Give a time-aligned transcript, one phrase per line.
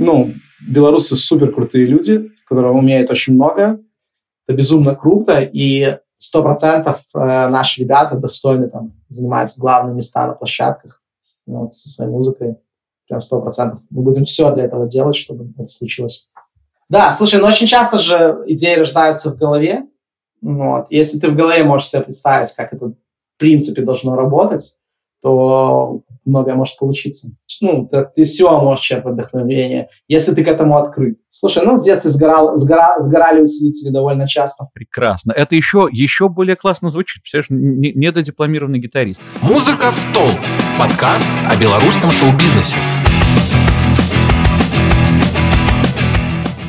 [0.00, 0.32] ну,
[0.66, 3.80] белорусы супер крутые люди, которые умеют очень много.
[4.46, 10.32] Это безумно круто, и сто процентов э, наши ребята достойны там занимать главные места на
[10.32, 11.02] площадках
[11.46, 12.56] ну, вот, со своей музыкой.
[13.08, 13.80] Прям сто процентов.
[13.90, 16.30] Мы будем все для этого делать, чтобы это случилось.
[16.88, 19.86] Да, слушай, ну очень часто же идеи рождаются в голове.
[20.40, 20.86] Вот.
[20.90, 22.94] Если ты в голове можешь себе представить, как это в
[23.36, 24.79] принципе должно работать,
[25.22, 27.28] то многое может получиться.
[27.60, 31.18] Ну, ты, ты все можешь черпать вдохновение, если ты к этому открыт.
[31.28, 34.68] Слушай, ну, в детстве сгорал, сгора, сгорали усилители довольно часто.
[34.72, 35.32] Прекрасно.
[35.32, 37.22] Это еще, еще более классно звучит.
[37.22, 39.22] Представляешь, недодипломированный гитарист.
[39.42, 40.28] Музыка в стол.
[40.78, 42.76] Подкаст о белорусском шоу-бизнесе.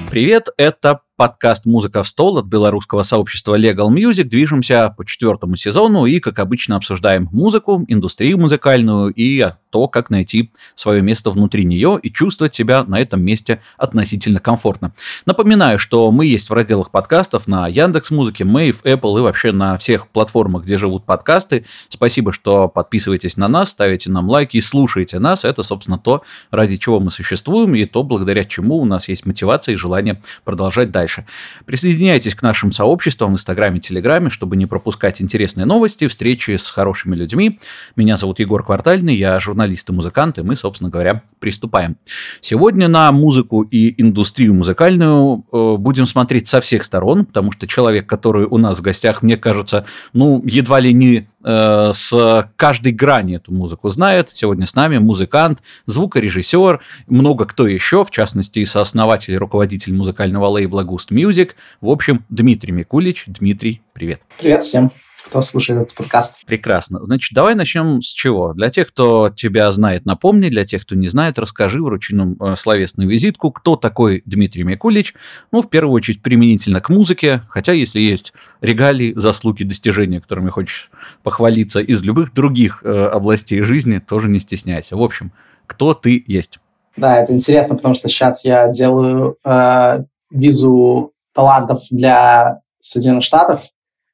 [0.10, 4.24] Привет, это подкаст «Музыка в стол» от белорусского сообщества Legal Music.
[4.24, 10.52] Движемся по четвертому сезону и, как обычно, обсуждаем музыку, индустрию музыкальную и то, как найти
[10.76, 14.94] свое место внутри нее и чувствовать себя на этом месте относительно комфортно.
[15.26, 19.78] Напоминаю, что мы есть в разделах подкастов на Яндекс Музыке, Мэйв, Apple и вообще на
[19.78, 21.66] всех платформах, где живут подкасты.
[21.90, 25.46] Спасибо, что подписываетесь на нас, ставите нам лайки и слушаете нас.
[25.46, 29.74] Это, собственно, то, ради чего мы существуем и то, благодаря чему у нас есть мотивация
[29.74, 31.26] и желание продолжать дальше.
[31.66, 37.16] Присоединяйтесь к нашим сообществам в Инстаграме, Телеграме, чтобы не пропускать интересные новости, встречи с хорошими
[37.16, 37.60] людьми.
[37.96, 41.98] Меня зовут Егор Квартальный, я журналист и мы, собственно говоря, приступаем.
[42.40, 48.08] Сегодня на музыку и индустрию музыкальную э, будем смотреть со всех сторон, потому что человек,
[48.08, 53.38] который у нас в гостях, мне кажется, ну, едва ли не Э, с каждой грани
[53.38, 54.30] эту музыку знает.
[54.30, 60.84] Сегодня с нами музыкант, звукорежиссер, много кто еще, в частности, сооснователь и руководитель музыкального лейбла
[60.84, 61.52] Gust Music.
[61.80, 63.26] В общем, Дмитрий Микулич.
[63.28, 64.22] Дмитрий, привет.
[64.38, 64.92] Привет всем
[65.26, 66.46] кто слушает этот подкаст.
[66.46, 67.04] Прекрасно.
[67.04, 68.54] Значит, давай начнем с чего?
[68.54, 70.50] Для тех, кто тебя знает, напомни.
[70.50, 75.14] Для тех, кто не знает, расскажи, вручи нам э, словесную визитку, кто такой Дмитрий Микулич.
[75.52, 77.44] Ну, в первую очередь, применительно к музыке.
[77.50, 80.92] Хотя, если есть регалии, заслуги, достижения, которыми хочешь
[81.24, 84.96] похвалиться из любых других э, областей жизни, тоже не стесняйся.
[84.96, 85.32] В общем,
[85.68, 86.60] кто ты есть?
[86.98, 93.64] Да, это интересно, потому что сейчас я делаю э, визу талантов для Соединенных Штатов,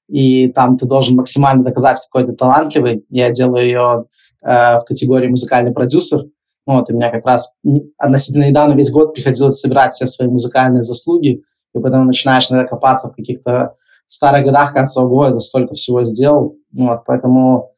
[0.07, 3.06] и там ты должен максимально доказать, какой ты талантливый.
[3.09, 4.06] Я делаю ее
[4.44, 6.25] э, в категории музыкальный продюсер.
[6.66, 7.57] Вот, и меня как раз
[7.97, 11.41] относительно недавно весь год приходилось собирать все свои музыкальные заслуги,
[11.73, 13.75] и потом начинаешь иногда копаться в каких-то
[14.06, 16.57] старых годах, ого, я столько всего сделал.
[16.74, 17.72] Вот, поэтому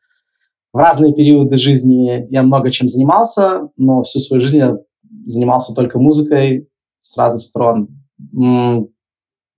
[0.72, 4.78] в разные периоды жизни я много чем занимался, но всю свою жизнь я
[5.26, 6.68] занимался только музыкой
[7.00, 7.90] с разных сторон.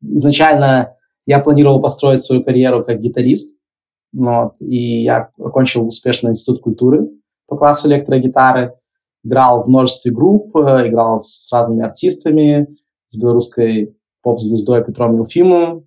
[0.02, 0.96] Изначально
[1.26, 3.60] я планировал построить свою карьеру как гитарист,
[4.14, 7.10] вот, и я окончил успешно институт культуры
[7.48, 8.74] по классу электрогитары,
[9.24, 12.68] играл в множестве групп, э, играл с разными артистами,
[13.08, 15.86] с белорусской поп-звездой Петром Елфимовым,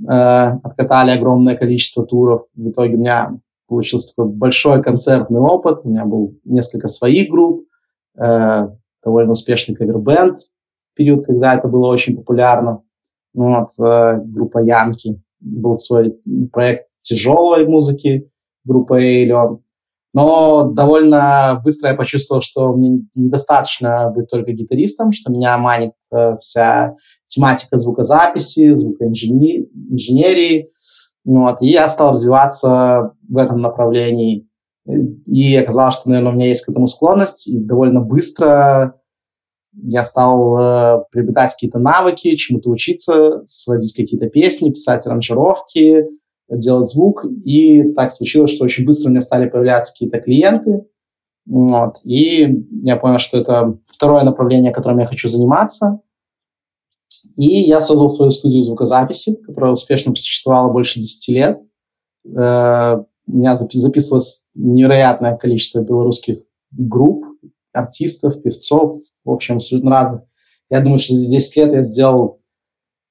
[0.00, 2.46] э, откатали огромное количество туров.
[2.54, 3.32] В итоге у меня
[3.66, 7.66] получился такой большой концертный опыт, у меня был несколько своих групп,
[8.16, 8.68] э,
[9.04, 12.82] довольно успешный кавер-бенд в период, когда это было очень популярно.
[13.34, 15.22] Ну, вот, э, группа Янки.
[15.40, 16.14] Был свой
[16.52, 18.30] проект тяжелой музыки,
[18.64, 19.62] группа Эйлион.
[20.14, 26.36] Но довольно быстро я почувствовал, что мне недостаточно быть только гитаристом, что меня манит э,
[26.38, 30.68] вся тематика звукозаписи, звукоинженерии.
[31.24, 34.48] Ну, вот, и я стал развиваться в этом направлении.
[35.26, 38.96] И оказалось, что, наверное, у меня есть к этому склонность, и довольно быстро
[39.74, 46.04] я стал э, приобретать какие-то навыки, чему-то учиться, сводить какие-то песни, писать аранжировки,
[46.50, 47.24] делать звук.
[47.44, 50.84] И так случилось, что очень быстро у меня стали появляться какие-то клиенты.
[51.46, 51.96] Вот.
[52.04, 56.00] И я понял, что это второе направление, которым я хочу заниматься.
[57.36, 61.58] И я создал свою студию звукозаписи, которая успешно существовала больше 10 лет.
[62.26, 66.38] Э, у меня записывалось невероятное количество белорусских
[66.72, 67.24] групп,
[67.72, 68.92] артистов, певцов,
[69.24, 70.22] в общем, абсолютно разных.
[70.70, 72.40] Я думаю, что за 10 лет я сделал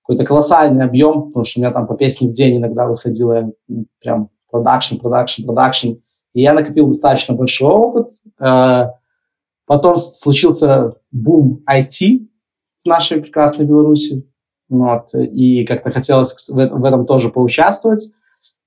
[0.02, 3.52] какой-то колоссальный объем, потому что у меня там по песне в день иногда выходило
[4.00, 5.90] прям продакшн, продакшн, продакшн.
[6.34, 8.08] И я накопил достаточно большой опыт.
[8.40, 8.88] Э,
[9.66, 12.28] потом случился бум IT
[12.84, 14.28] в нашей прекрасной Беларуси.
[14.70, 18.08] Вот, и как-то хотелось в этом тоже поучаствовать.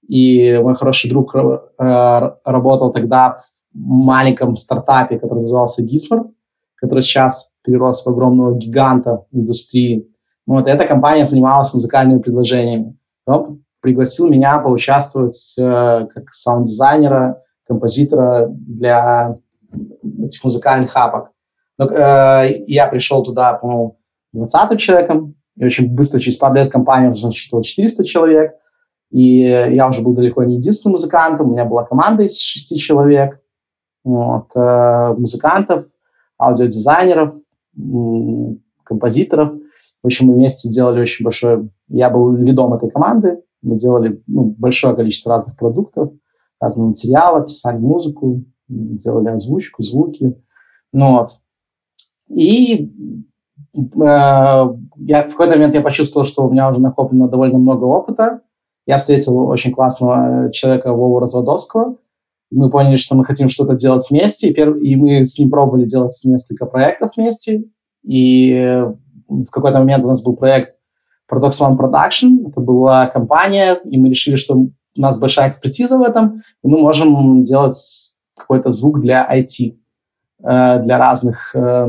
[0.06, 1.58] И мой хороший друг э,
[2.44, 6.33] работал тогда в маленьком стартапе, который назывался Gismart
[6.84, 10.06] который сейчас перерос в огромного гиганта индустрии.
[10.46, 12.98] Вот, эта компания занималась музыкальными предложениями.
[13.26, 19.36] Он пригласил меня поучаствовать э, как саунд-дизайнера, композитора для
[20.22, 21.30] этих музыкальных апок.
[21.78, 23.98] Но, э, я пришел туда, по-моему,
[24.34, 28.54] 20 человеком, и очень быстро, через пару лет, компания уже насчитывала 400 человек.
[29.10, 31.48] И я уже был далеко не единственным музыкантом.
[31.48, 33.40] У меня была команда из шести человек.
[34.02, 35.86] Вот, э, музыкантов,
[36.44, 37.34] аудиодизайнеров,
[38.84, 39.52] композиторов.
[40.02, 41.68] В общем, мы вместе делали очень большое...
[41.88, 43.40] Я был лидом этой команды.
[43.62, 46.12] Мы делали ну, большое количество разных продуктов,
[46.60, 50.36] разного материала, писали музыку, делали озвучку, звуки.
[50.92, 51.30] Ну, вот.
[52.28, 52.92] И
[53.74, 58.42] э, я в какой-то момент я почувствовал, что у меня уже накоплено довольно много опыта.
[58.86, 61.96] Я встретил очень классного человека Вову Разводовского.
[62.54, 64.76] Мы поняли, что мы хотим что-то делать вместе, и, перв...
[64.80, 67.64] и мы с ним пробовали делать несколько проектов вместе.
[68.04, 68.84] И
[69.28, 70.76] в какой-то момент у нас был проект
[71.30, 72.48] Paradox One Production.
[72.48, 76.78] Это была компания, и мы решили, что у нас большая экспертиза в этом, и мы
[76.78, 77.76] можем делать
[78.36, 79.76] какой-то звук для IT,
[80.42, 81.88] э, для разных э,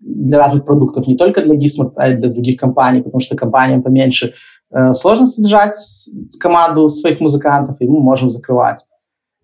[0.00, 3.82] для разных продуктов, не только для Gizmart, а и для других компаний, потому что компаниям
[3.82, 4.32] поменьше
[4.70, 5.76] э, сложно содержать
[6.40, 8.86] команду своих музыкантов, и мы можем закрывать.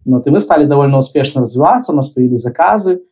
[0.05, 3.03] Вот, и мы стали довольно успешно развиваться, у нас появились заказы,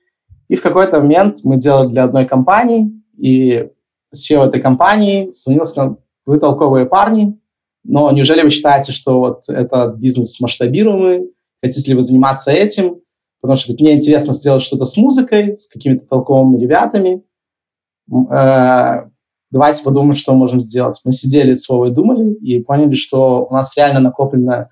[0.49, 3.69] и в какой-то момент мы делали для одной компании, и
[4.15, 7.39] SEO этой компании звонил, сказал, вы толковые парни,
[7.85, 11.33] но неужели вы считаете, что вот этот бизнес масштабируемый,
[11.63, 13.01] хотите ли вы заниматься этим?
[13.41, 17.25] потому что мне интересно сделать что-то с музыкой, с какими-то толковыми ребятами.
[18.11, 19.09] Э,
[19.51, 21.01] давайте подумаем, что мы можем сделать.
[21.05, 24.71] Мы сидели с Вовой думали, и поняли, что у нас реально накоплено,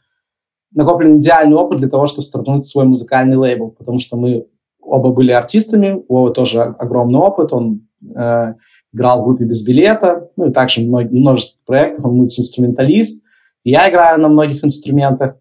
[0.74, 4.46] накоплен идеальный опыт для того, чтобы стартануть свой музыкальный лейбл, потому что мы
[4.80, 8.54] оба были артистами, у Вовы тоже огромный опыт, он э,
[8.92, 13.24] играл в группе без билета, ну и также множество проектов, он мультиинструменталист,
[13.64, 15.36] я играю на многих инструментах,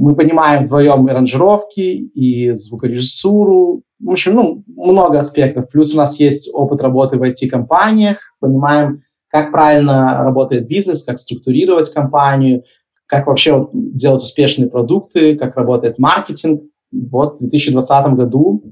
[0.00, 3.82] мы понимаем вдвоем и аранжировки, и звукорежиссуру.
[3.98, 5.68] В общем, ну, много аспектов.
[5.68, 8.16] Плюс у нас есть опыт работы в IT-компаниях.
[8.40, 12.64] Понимаем, как правильно работает бизнес, как структурировать компанию,
[13.10, 16.62] как вообще делать успешные продукты, как работает маркетинг.
[16.92, 18.62] Вот в 2020 году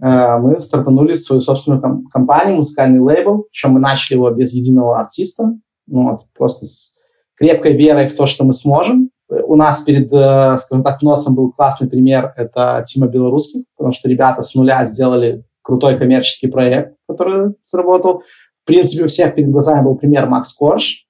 [0.00, 5.00] э, мы стартанули свою собственную ком- компанию, музыкальный лейбл, причем мы начали его без единого
[5.00, 5.54] артиста,
[5.86, 6.96] ну, вот, просто с
[7.36, 11.52] крепкой верой в то, что мы сможем у нас перед, э, скажем так, носом был
[11.52, 17.54] классный пример, это Тима Белорусских, потому что ребята с нуля сделали крутой коммерческий проект, который
[17.62, 18.22] сработал.
[18.62, 21.03] В принципе, у всех перед глазами был пример Макс Корж,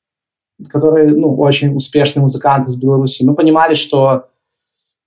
[0.69, 3.25] который, ну, очень успешный музыкант из Беларуси.
[3.25, 4.29] Мы понимали, что,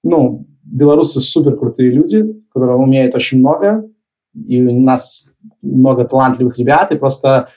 [0.03, 3.89] ну, белорусы супер крутые люди, которые умеют очень много,
[4.33, 5.29] и у нас
[5.61, 7.49] много талантливых ребят, и просто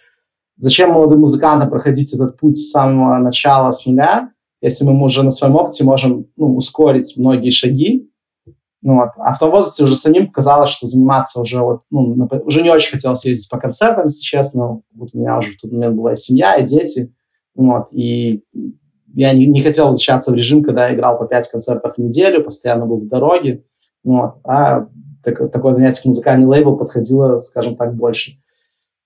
[0.57, 5.31] зачем молодым музыкантам проходить этот путь с самого начала, с нуля, если мы уже на
[5.31, 8.11] своем опыте можем ну, ускорить многие шаги.
[8.83, 9.11] Ну, вот.
[9.17, 12.93] А в том возрасте уже самим показалось, что заниматься уже вот, ну, уже не очень
[12.93, 14.81] хотелось ездить по концертам, если честно.
[14.95, 17.13] Вот у меня уже в тот момент была и семья, и дети.
[17.55, 17.89] Вот.
[17.93, 18.45] И
[19.15, 22.45] я не, не хотел возвращаться в режим, когда я играл по пять концертов в неделю,
[22.45, 23.65] постоянно был в дороге.
[24.05, 24.37] Вот.
[24.45, 24.87] А
[25.23, 28.33] так, такое занятие, как музыкальный лейбл, подходило, скажем так, больше.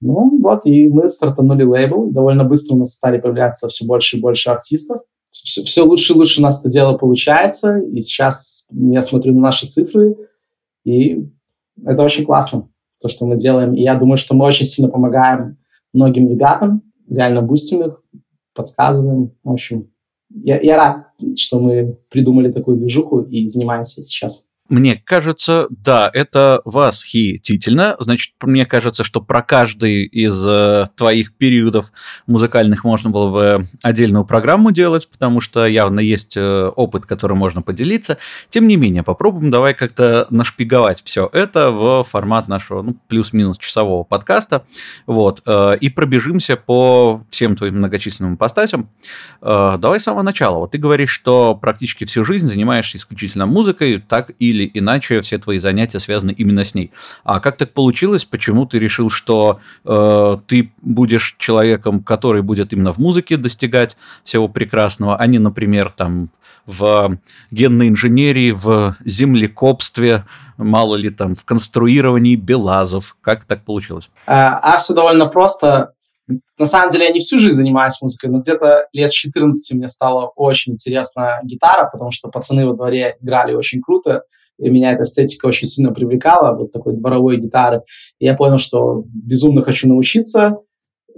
[0.00, 2.10] Ну, вот, и мы стартанули лейбл.
[2.10, 5.02] Довольно быстро у нас стали появляться все больше и больше артистов
[5.34, 7.78] все, все лучше и лучше у нас это дело получается.
[7.78, 10.16] И сейчас я смотрю на наши цифры,
[10.84, 11.28] и
[11.84, 12.68] это очень классно,
[13.00, 13.74] то, что мы делаем.
[13.74, 15.58] И я думаю, что мы очень сильно помогаем
[15.92, 18.00] многим ребятам, реально бустим их,
[18.54, 19.32] подсказываем.
[19.42, 19.90] В общем,
[20.30, 24.46] я, я рад, что мы придумали такую движуху и занимаемся сейчас.
[24.70, 27.96] Мне кажется, да, это восхитительно.
[27.98, 31.92] Значит, мне кажется, что про каждый из э, твоих периодов
[32.26, 37.60] музыкальных можно было бы отдельную программу делать, потому что явно есть э, опыт, который можно
[37.60, 38.16] поделиться.
[38.48, 44.02] Тем не менее, попробуем давай как-то нашпиговать все это в формат нашего ну, плюс-минус часового
[44.02, 44.64] подкаста.
[45.04, 48.88] Вот, э, и пробежимся по всем твоим многочисленным постатям.
[49.42, 50.56] Э, давай с самого начала.
[50.56, 55.38] Вот ты говоришь, что практически всю жизнь занимаешься исключительно музыкой, так и или иначе все
[55.38, 56.92] твои занятия связаны именно с ней.
[57.24, 58.24] А как так получилось?
[58.24, 64.48] Почему ты решил, что э, ты будешь человеком, который будет именно в музыке достигать всего
[64.48, 66.30] прекрасного, а не, например, там
[66.66, 67.18] в
[67.50, 70.24] генной инженерии, в землекопстве,
[70.56, 73.16] мало ли там в конструировании белазов.
[73.20, 74.10] Как так получилось?
[74.26, 75.92] А, а все довольно просто.
[76.58, 80.28] На самом деле я не всю жизнь занимаюсь музыкой, но где-то лет 14 мне стало
[80.36, 84.22] очень интересна гитара, потому что пацаны во дворе играли очень круто
[84.58, 87.82] и меня эта эстетика очень сильно привлекала, вот такой дворовой гитары.
[88.18, 90.58] И я понял, что безумно хочу научиться,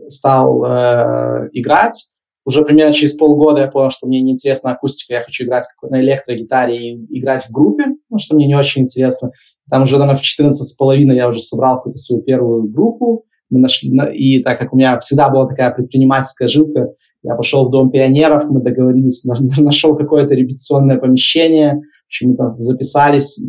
[0.07, 2.11] стал э, играть.
[2.45, 6.77] Уже примерно через полгода я понял, что мне неинтересна акустика, я хочу играть на электрогитаре
[6.77, 9.33] и играть в группе, потому что мне не очень интересно.
[9.69, 13.25] Там уже, наверное, в 14 с половиной я уже собрал какую-то свою первую группу.
[13.51, 17.71] Мы нашли, и так как у меня всегда была такая предпринимательская жилка, я пошел в
[17.73, 19.25] Дом пионеров, мы договорились,
[19.59, 21.81] нашел какое-то репетиционное помещение,
[22.37, 23.41] там записались.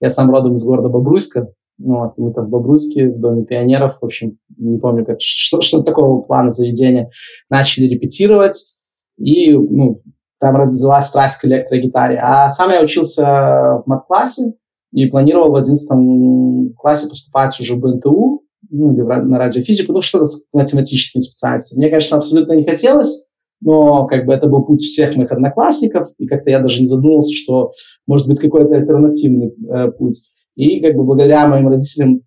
[0.00, 4.04] Я сам родом из города Бобруйска, вот, мы там в Бобруйске, в Доме пионеров, в
[4.04, 7.08] общем, не помню, как, что, что такого плана заведения,
[7.48, 8.76] начали репетировать,
[9.18, 10.02] и ну,
[10.38, 12.18] там родилась страсть к электрогитаре.
[12.22, 14.54] А сам я учился в мат-классе
[14.92, 20.26] и планировал в 11 классе поступать уже в БНТУ, ну, или на радиофизику, ну, что-то
[20.26, 21.78] с математическими специальностями.
[21.78, 23.29] Мне, конечно, абсолютно не хотелось,
[23.60, 27.34] но как бы это был путь всех моих одноклассников, и как-то я даже не задумывался,
[27.34, 27.72] что
[28.06, 30.20] может быть какой-то альтернативный э, путь.
[30.56, 32.22] И как бы благодаря моим родителям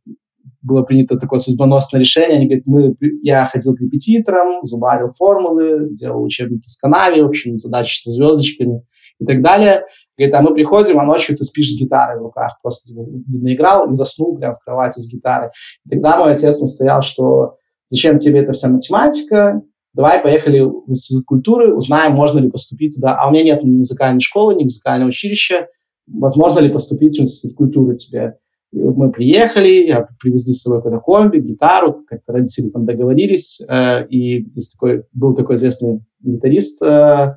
[0.62, 2.38] было принято такое судьбоносное решение.
[2.38, 7.58] Они говорят, мы, я ходил к репетиторам, зубарил формулы, делал учебники с канави, в общем,
[7.58, 8.84] задачи со звездочками
[9.20, 9.84] и так далее.
[10.18, 12.60] Говорит, а мы приходим, а ночью ты спишь с гитарой в руках.
[12.62, 15.50] Просто, видно, играл и заснул прямо в кровати с гитарой.
[15.86, 19.62] И тогда мой отец настоял, что зачем тебе эта вся математика,
[19.94, 23.16] давай поехали в Институт культуры, узнаем, можно ли поступить туда.
[23.16, 25.68] А у меня нет ни музыкальной школы, ни музыкального училища.
[26.08, 28.38] Возможно ли поступить в Институт культуры тебе?
[28.74, 34.08] И вот мы приехали, привезли с собой какой-то комби, гитару, как-то родители там договорились, э,
[34.08, 37.36] и есть такой, был такой известный гитарист, э,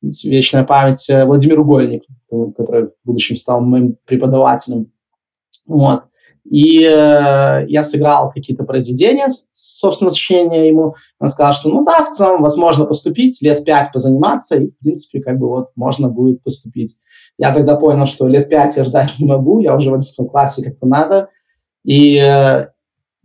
[0.00, 2.04] вечная память, э, Владимир Угольник,
[2.56, 4.92] который в будущем стал моим преподавателем.
[5.66, 6.04] Вот.
[6.44, 10.94] И э, я сыграл какие-то произведения, собственно, сочинения ему.
[11.18, 15.22] Он сказал, что ну да, в целом возможно поступить, лет пять позаниматься, и, в принципе,
[15.22, 16.98] как бы вот можно будет поступить.
[17.38, 20.62] Я тогда понял, что лет пять я ждать не могу, я уже в 11 классе
[20.62, 21.30] как-то надо.
[21.82, 22.68] И э,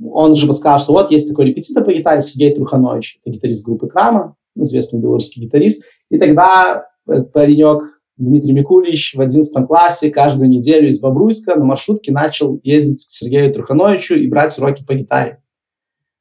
[0.01, 4.35] он же сказал, что вот есть такой репетитор по гитаре Сергей Труханович, гитарист группы Крама,
[4.55, 5.83] известный белорусский гитарист.
[6.09, 12.11] И тогда этот паренек Дмитрий Микулич в 11 классе каждую неделю из Бобруйска на маршрутке
[12.11, 15.41] начал ездить к Сергею Трухановичу и брать уроки по гитаре.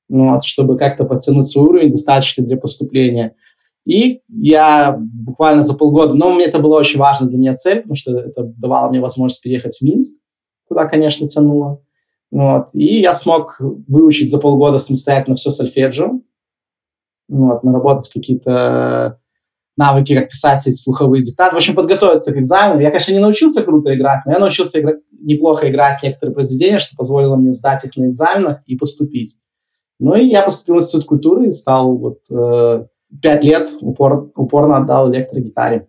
[0.08, 3.34] Ну, вот, чтобы как-то подтянуть свой уровень, достаточно для поступления.
[3.84, 7.96] И я буквально за полгода, но мне это было очень важно для меня цель, потому
[7.96, 10.22] что это давало мне возможность переехать в Минск,
[10.68, 11.82] куда, конечно, тянуло.
[12.30, 12.68] Вот.
[12.74, 16.20] И я смог выучить за полгода самостоятельно все сольфеджио,
[17.28, 19.20] вот, наработать какие-то
[19.78, 21.54] навыки, как писать эти слуховые диктаты.
[21.54, 22.80] В общем, подготовиться к экзамену.
[22.80, 24.94] Я, конечно, не научился круто играть, но я научился игра...
[25.20, 29.36] неплохо играть некоторые произведения, что позволило мне сдать их на экзаменах и поступить.
[30.00, 32.84] Ну и я поступил в Институт культуры и стал вот э,
[33.22, 35.88] пять лет упор, упорно отдал электрогитаре.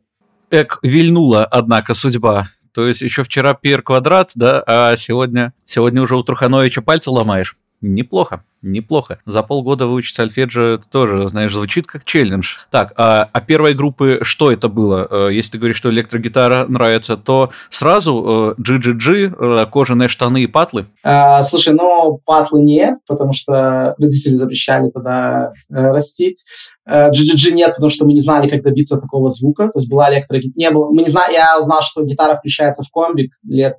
[0.52, 2.50] Эк, вильнула, однако, судьба.
[2.74, 7.58] То есть еще вчера пир квадрат, да, а сегодня, сегодня уже у Трухановича пальцы ломаешь.
[7.82, 9.20] Неплохо, неплохо.
[9.26, 12.58] За полгода выучить сольфеджио тоже, знаешь, звучит как челлендж.
[12.72, 15.08] Так, а, а первой группы что это было?
[15.10, 20.48] Э, если ты говоришь, что электрогитара нравится, то сразу GGG, э, э, кожаные штаны и
[20.48, 20.88] патлы?
[21.04, 26.46] А, слушай, ну, патлы нет, потому что родители запрещали тогда растить.
[26.88, 29.66] GGG нет, потому что мы не знали, как добиться такого звука.
[29.66, 30.54] То есть была электрогитара.
[30.56, 30.90] Не было.
[30.90, 33.78] Мы не знали, я узнал, что гитара включается в комбик лет,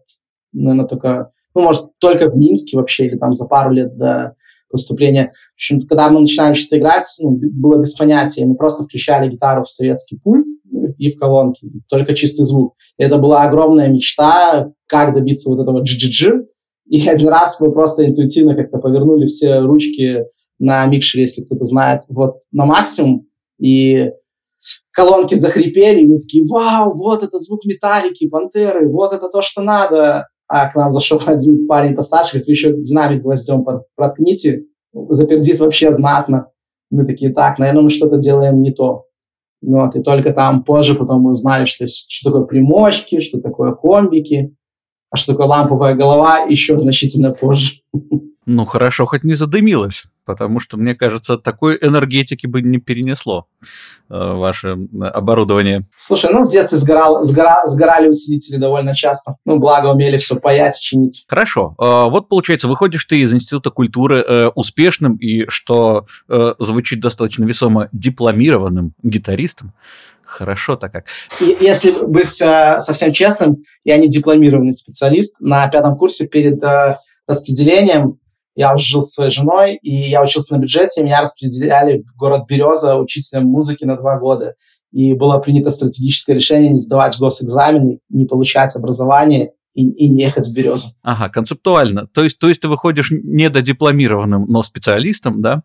[0.52, 4.34] наверное, только ну, может, только в Минске вообще, или там за пару лет до
[4.70, 5.32] поступления.
[5.52, 8.46] В общем, когда мы начинали учиться играть, ну, было без понятия.
[8.46, 12.74] Мы просто включали гитару в советский пульт ну, и в колонки, только чистый звук.
[12.98, 16.44] И это была огромная мечта, как добиться вот этого GGG.
[16.86, 20.24] И один раз мы просто интуитивно как-то повернули все ручки
[20.58, 23.26] на микшере, если кто-то знает, вот на максимум,
[23.58, 24.10] и
[24.92, 29.62] колонки захрипели, и мы такие, вау, вот это звук металлики, пантеры, вот это то, что
[29.62, 33.64] надо а к нам зашел один парень постарше, говорит, вы еще динамик гвоздем
[33.94, 34.64] проткните,
[35.08, 36.48] запердит вообще знатно.
[36.90, 39.04] Мы такие, так, наверное, мы что-то делаем не то.
[39.62, 44.56] Вот, и только там позже потом мы узнали, что, что такое примочки, что такое комбики,
[45.10, 47.82] а что такое ламповая голова, еще значительно позже.
[48.46, 53.46] Ну, хорошо, хоть не задымилось потому что, мне кажется, такой энергетики бы не перенесло
[54.08, 55.86] э, ваше оборудование.
[55.96, 59.36] Слушай, ну в детстве сгорал, сгора, сгорали усилители довольно часто.
[59.44, 61.24] Ну, благо умели все паять, чинить.
[61.28, 61.74] Хорошо.
[61.78, 67.44] Э, вот, получается, выходишь ты из Института культуры э, успешным и, что э, звучит достаточно
[67.44, 69.72] весомо, дипломированным гитаристом.
[70.30, 71.06] Хорошо-то как.
[71.40, 75.40] Если быть э, совсем честным, я не дипломированный специалист.
[75.40, 76.94] На пятом курсе перед э,
[77.26, 78.19] распределением
[78.54, 82.46] я уже жил с своей женой, и я учился на бюджете, меня распределяли в город
[82.48, 84.54] Береза учителем музыки на два года.
[84.92, 90.46] И было принято стратегическое решение не сдавать госэкзамены, не получать образование и, и не ехать
[90.46, 90.88] в березу.
[91.02, 92.06] Ага, концептуально.
[92.08, 95.62] То есть, то есть ты выходишь недодипломированным, но специалистом, да?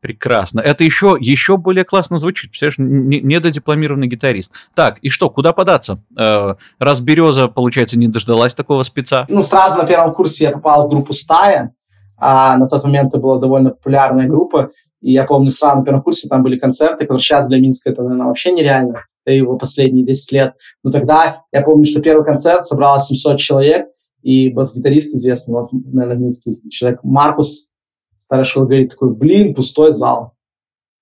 [0.00, 0.60] Прекрасно.
[0.60, 2.50] Это еще, еще более классно звучит.
[2.50, 4.52] Представляешь, недодипломированный гитарист.
[4.74, 6.02] Так, и что, куда податься?
[6.18, 9.24] Э, раз Береза, получается, не дождалась такого спеца?
[9.28, 11.74] Ну, сразу на первом курсе я попал в группу «Стая»,
[12.18, 14.70] а на тот момент это была довольно популярная группа,
[15.00, 18.02] и я помню, сразу на первом курсе там были концерты, которые сейчас для Минска это,
[18.02, 20.54] наверное, вообще нереально да его последние 10 лет.
[20.84, 23.88] Но тогда я помню, что первый концерт собралось 700 человек,
[24.22, 27.70] и бас-гитарист известный, вот, наверное, минский человек, Маркус,
[28.16, 30.32] старая школа, говорит такой, блин, пустой зал.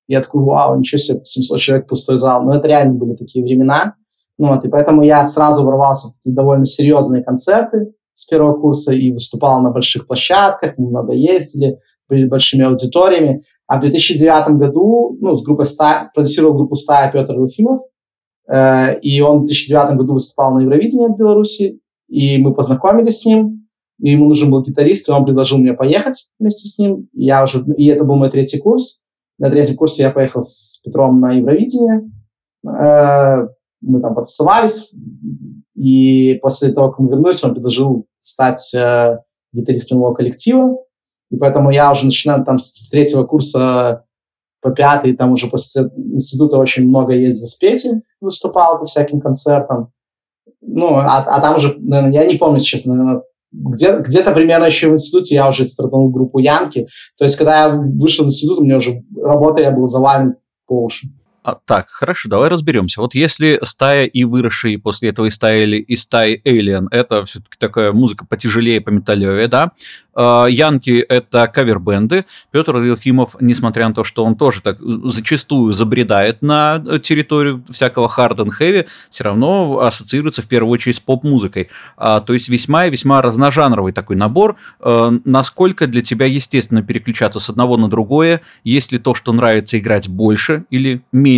[0.07, 2.45] Я такой, вау, ничего себе, 700 человек, пустой зал.
[2.45, 3.95] Но это реально были такие времена.
[4.37, 8.95] Ну, вот, и поэтому я сразу ворвался в такие довольно серьезные концерты с первого курса
[8.95, 11.79] и выступал на больших площадках, мы много ездили,
[12.09, 13.43] были большими аудиториями.
[13.67, 17.81] А в 2009 году ну, с группой «Стая», продюсировал группу «Стая» Петр Луфимов,
[18.49, 23.25] Э, и он в 2009 году выступал на Евровидении от Беларуси, и мы познакомились с
[23.25, 23.69] ним,
[24.01, 27.09] и ему нужен был гитарист, и он предложил мне поехать вместе с ним.
[27.13, 29.05] Я уже, и это был мой третий курс.
[29.39, 32.11] На третьем курсе я поехал с Петром на Евровидение.
[32.67, 33.49] Э,
[33.87, 34.93] мы там потусовались,
[35.75, 39.19] и после того, как мы вернулись, он предложил стать э,
[39.53, 40.79] гитаристом его коллектива.
[41.31, 44.05] И поэтому я уже начинаю там с третьего курса
[44.61, 49.93] по пятый, там уже после института очень много ездил с Петей, выступал по всяким концертам.
[50.63, 53.23] Ну, а, а там уже, наверное, я не помню, честно, наверное,
[53.53, 56.89] где, где-то примерно еще в институте я уже стартанул группу Янки.
[57.19, 60.37] То есть, когда я вышел из института, у меня уже работа, я был завален
[60.67, 61.09] по уши.
[61.45, 63.03] А, так, хорошо, давай разберемся.
[63.03, 67.93] Вот если стая и выросшие после этого и стая, и стаи Alien, это все-таки такая
[67.93, 69.73] музыка потяжелее, по металлевее, да?
[70.15, 72.25] А, Янки— это кавербенды.
[72.51, 78.39] Петр Елфимов, несмотря на то, что он тоже так зачастую забредает на территорию всякого hard
[78.39, 81.69] and heavy, все равно ассоциируется в первую очередь с поп-музыкой.
[81.99, 84.57] А, то есть весьма и весьма разножанровый такой набор.
[84.81, 88.41] А, насколько для тебя естественно переключаться с одного на другое?
[88.63, 91.34] Есть ли то, что нравится играть больше или меньше?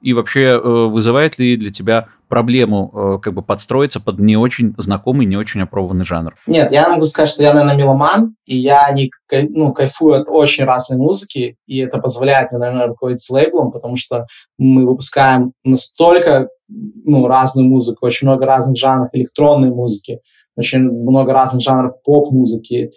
[0.00, 4.74] И вообще э, вызывает ли для тебя проблему э, как бы подстроиться под не очень
[4.78, 6.34] знакомый, не очень опробованный жанр?
[6.46, 9.10] Нет, я могу сказать, что я, наверное, меломан, и я не,
[9.50, 14.26] ну, кайфую от очень разной музыки, и это позволяет мне, наверное, руководить лейблом, потому что
[14.58, 20.20] мы выпускаем настолько ну, разную музыку, очень много разных жанров электронной музыки,
[20.56, 22.90] очень много разных жанров поп-музыки.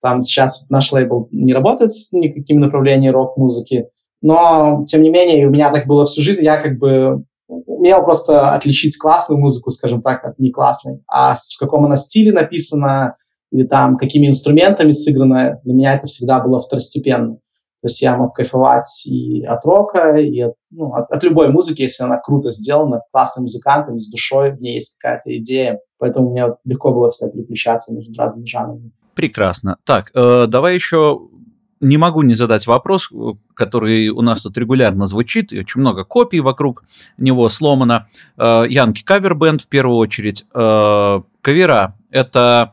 [0.00, 3.86] Там сейчас наш лейбл не работает с никакими направлениями рок-музыки,
[4.20, 8.52] но, тем не менее, у меня так было всю жизнь, я как бы умел просто
[8.54, 11.02] отличить классную музыку, скажем так, от не классной.
[11.06, 13.16] А в каком она стиле написана
[13.50, 17.38] или там какими инструментами сыграна, для меня это всегда было второстепенно.
[17.80, 21.82] То есть я мог кайфовать и от рока, и от, ну, от, от любой музыки,
[21.82, 25.78] если она круто сделана, классным музыкантом, с душой, в ней есть какая-то идея.
[25.98, 28.90] Поэтому мне легко было всегда переключаться между разными жанрами.
[29.14, 29.76] Прекрасно.
[29.84, 31.20] Так, э, давай еще
[31.80, 36.04] не могу не задать вопрос, э, который у нас тут регулярно звучит, и очень много
[36.04, 36.84] копий вокруг
[37.16, 38.08] него сломано.
[38.36, 40.46] Э, Янки кавербенд в первую очередь.
[40.54, 42.72] Э, кавера— это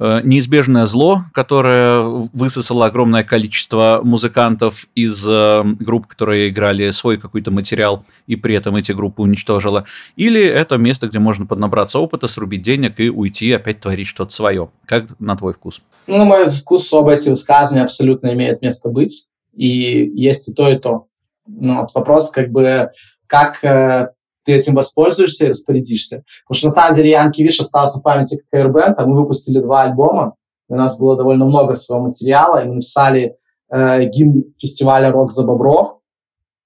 [0.00, 2.00] неизбежное зло, которое
[2.32, 8.76] высосало огромное количество музыкантов из э, групп, которые играли свой какой-то материал, и при этом
[8.76, 9.84] эти группы уничтожило.
[10.16, 14.70] Или это место, где можно поднабраться опыта, срубить денег и уйти опять творить что-то свое.
[14.86, 15.82] Как на твой вкус?
[16.06, 19.28] Ну, на мой вкус оба эти высказывания абсолютно имеют место быть.
[19.54, 21.06] И есть и то, и то.
[21.46, 22.88] Ну, вот вопрос, как бы,
[23.26, 24.10] как э,
[24.44, 26.24] ты этим воспользуешься и распорядишься.
[26.46, 29.58] Потому что на самом деле Янки Виш остался в памяти как Airband, а мы выпустили
[29.58, 30.34] два альбома,
[30.68, 33.36] у нас было довольно много своего материала, и мы написали
[33.72, 35.98] э, гимн фестиваля «Рок за Бобров»,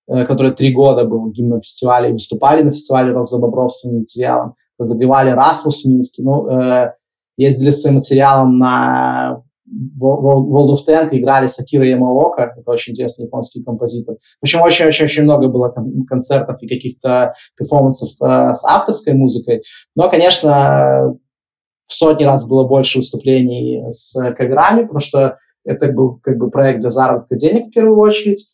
[0.07, 4.01] э, который три года был гимном фестиваля, и выступали на фестивале «Рок за Бобров» своим
[4.01, 6.93] материалом, разогревали Расмус Минский, ну, э,
[7.39, 9.43] ездили своим материалом на
[10.01, 14.17] World of Tank играли Сакира Ямаока, это очень известный японский композитор.
[14.41, 15.75] В общем, очень-очень-очень много было
[16.09, 19.63] концертов и каких-то перформансов э, с авторской музыкой.
[19.95, 21.15] Но, конечно,
[21.87, 26.81] в сотни раз было больше выступлений с каверами, потому что это был как бы проект
[26.81, 28.51] для заработка денег в первую очередь.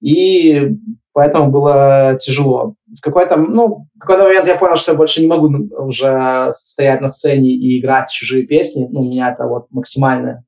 [0.00, 0.70] И
[1.12, 2.74] поэтому было тяжело.
[2.86, 7.08] В какой-то, ну, какой-то момент я понял, что я больше не могу уже стоять на
[7.08, 8.86] сцене и играть чужие песни.
[8.90, 10.44] Ну, у меня это вот максимальное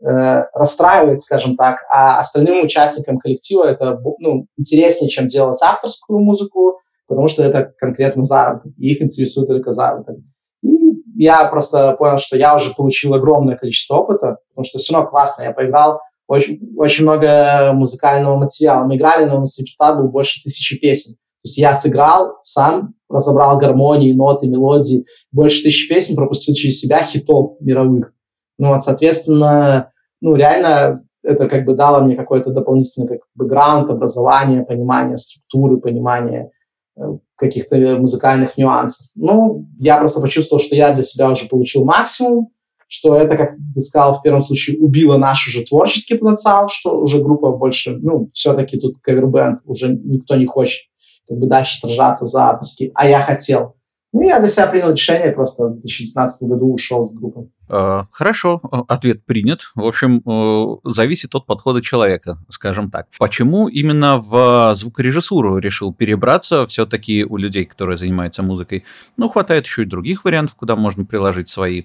[0.00, 6.78] расстраивает, скажем так, а остальным участникам коллектива это ну, интереснее, чем делать авторскую музыку,
[7.08, 10.16] потому что это конкретно заработок, и их интересует только заработок.
[10.62, 10.68] И
[11.16, 15.44] я просто понял, что я уже получил огромное количество опыта, потому что все равно классно,
[15.44, 18.84] я поиграл очень, очень много музыкального материала.
[18.84, 21.14] Мы играли, но у нас репертуар был больше тысячи песен.
[21.14, 27.02] То есть я сыграл сам разобрал гармонии, ноты, мелодии, больше тысячи песен пропустил через себя
[27.02, 28.12] хитов мировых.
[28.58, 29.90] Ну вот, соответственно,
[30.20, 36.50] ну реально это как бы дало мне какой-то дополнительный как бэкграунд, образование, понимание структуры, понимание
[36.96, 37.02] э,
[37.36, 39.08] каких-то музыкальных нюансов.
[39.16, 42.48] Ну, я просто почувствовал, что я для себя уже получил максимум,
[42.88, 47.20] что это, как ты сказал, в первом случае убило наш уже творческий потенциал, что уже
[47.20, 50.88] группа больше, ну, все-таки тут кавербенд, уже никто не хочет
[51.28, 53.74] как бы дальше сражаться за авторский, а я хотел.
[54.12, 57.50] Ну, я для себя принял решение, просто в 2019 году ушел в группу.
[57.68, 59.70] Э, хорошо, э, ответ принят.
[59.74, 63.08] В общем, э, зависит от подхода человека, скажем так.
[63.18, 66.66] Почему именно в звукорежиссуру решил перебраться?
[66.66, 68.84] Все-таки у людей, которые занимаются музыкой,
[69.16, 71.84] ну, хватает еще и других вариантов, куда можно приложить свои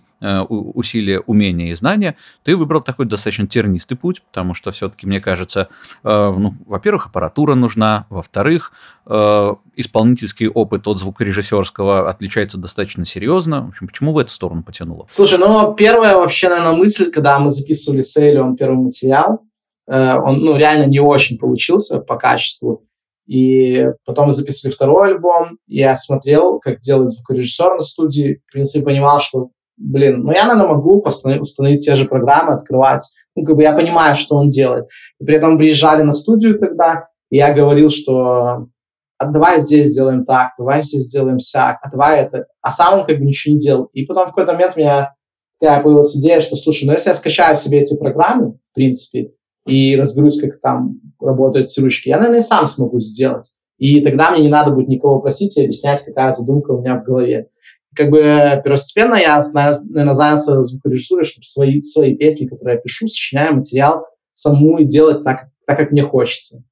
[0.50, 2.16] усилия, умения и знания.
[2.44, 5.70] Ты выбрал такой достаточно тернистый путь, потому что все-таки, мне кажется,
[6.04, 8.72] ну, во-первых, аппаратура нужна, во-вторых,
[9.76, 13.66] исполнительский опыт от звукорежиссерского отличается достаточно серьезно.
[13.66, 15.08] В общем, почему в эту сторону потянуло?
[15.10, 19.40] Слушай, ну, первая вообще, наверное, мысль, когда мы записывали с Эйлион первый материал,
[19.88, 22.86] э, он, ну, реально не очень получился по качеству.
[23.28, 28.84] И потом мы записывали второй альбом, я смотрел, как делает звукорежиссер на студии, в принципе,
[28.84, 33.10] понимал, что, блин, ну, я, наверное, могу установить те же программы, открывать.
[33.36, 34.88] Ну, как бы я понимаю, что он делает.
[35.20, 38.66] И при этом приезжали на студию тогда, и я говорил, что
[39.22, 42.48] а давай здесь сделаем так, давай здесь сделаем сяк, а давай это.
[42.60, 43.86] А сам он как бы ничего не делал.
[43.94, 45.14] И потом в какой-то момент меня
[45.62, 49.32] появилась идея, что, слушай, ну если я скачаю себе эти программы, в принципе,
[49.66, 53.48] и разберусь, как там работают эти ручки, я, наверное, сам смогу сделать.
[53.78, 57.04] И тогда мне не надо будет никого просить и объяснять, какая задумка у меня в
[57.04, 57.50] голове.
[57.96, 63.56] Как бы первостепенно я, наверное, занялся звукорежиссурой, чтобы свои, свои песни, которые я пишу, сочиняю
[63.56, 66.64] материал, саму делать так, так как мне хочется.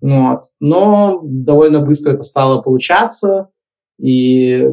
[0.00, 0.42] Вот.
[0.60, 3.48] Но довольно быстро это стало получаться,
[3.98, 4.68] и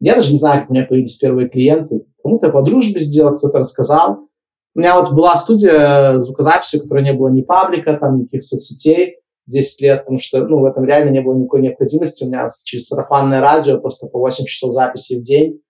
[0.00, 2.06] я даже не знаю, как у меня появились первые клиенты.
[2.22, 4.28] Кому-то по дружбе сделал, кто-то рассказал.
[4.74, 9.16] У меня вот была студия звукозаписи, у которой не было ни паблика, там, никаких соцсетей
[9.46, 12.24] 10 лет, потому что ну, в этом реально не было никакой необходимости.
[12.24, 15.60] У меня через сарафанное радио просто по 8 часов записи в день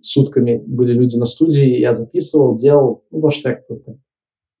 [0.00, 3.96] сутками были люди на студии, я записывал, делал, ну, потому что я как-то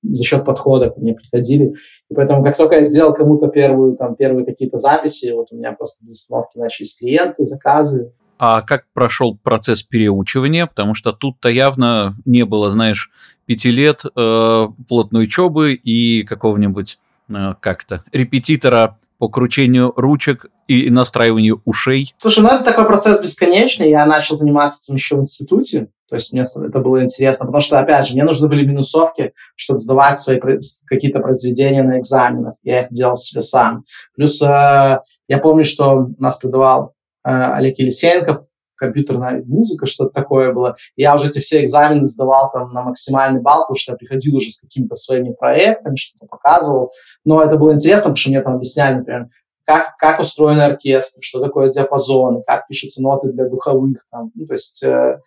[0.02, 1.74] за счет подхода ко мне приходили.
[2.08, 5.72] И поэтому, как только я сделал кому-то первую, там, первые какие-то записи, вот у меня
[5.72, 10.66] просто без остановки начались клиенты, заказы, а как прошел процесс переучивания?
[10.66, 13.10] Потому что тут-то явно не было, знаешь,
[13.46, 16.98] пяти лет э, плотной учебы и какого-нибудь
[17.28, 22.14] э, как-то репетитора по кручению ручек и настраиванию ушей.
[22.18, 23.90] Слушай, ну это такой процесс бесконечный.
[23.90, 25.88] Я начал заниматься этим еще в институте.
[26.08, 29.78] То есть мне это было интересно, потому что, опять же, мне нужны были минусовки, чтобы
[29.78, 30.40] сдавать свои
[30.86, 32.54] какие-то произведения на экзаменах.
[32.62, 33.84] Я их делал себе сам.
[34.14, 36.94] Плюс э, я помню, что нас преподавал
[37.28, 38.38] Олег Елисеенков,
[38.76, 40.76] компьютерная музыка, что-то такое было.
[40.96, 44.50] Я уже эти все экзамены сдавал там на максимальный балл, потому что я приходил уже
[44.50, 46.90] с какими-то своими проектами, что-то показывал.
[47.24, 49.28] Но это было интересно, потому что мне там объясняли, например,
[49.66, 53.98] как, как устроен оркестр, что такое диапазоны, как пишутся ноты для духовых.
[54.10, 54.30] Там.
[54.34, 55.18] Ну, то есть э,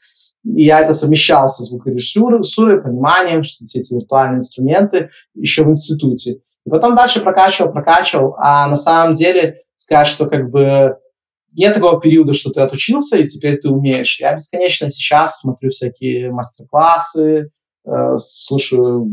[0.44, 6.40] я это совмещал со звукорежиссурой, пониманием, что все эти виртуальные инструменты еще в институте.
[6.66, 10.98] И потом дальше прокачивал, прокачивал, а на самом деле сказать, что как бы
[11.58, 14.20] нет такого периода, что ты отучился, и теперь ты умеешь.
[14.20, 17.50] Я бесконечно сейчас смотрю всякие мастер-классы,
[17.86, 19.08] э, слушаю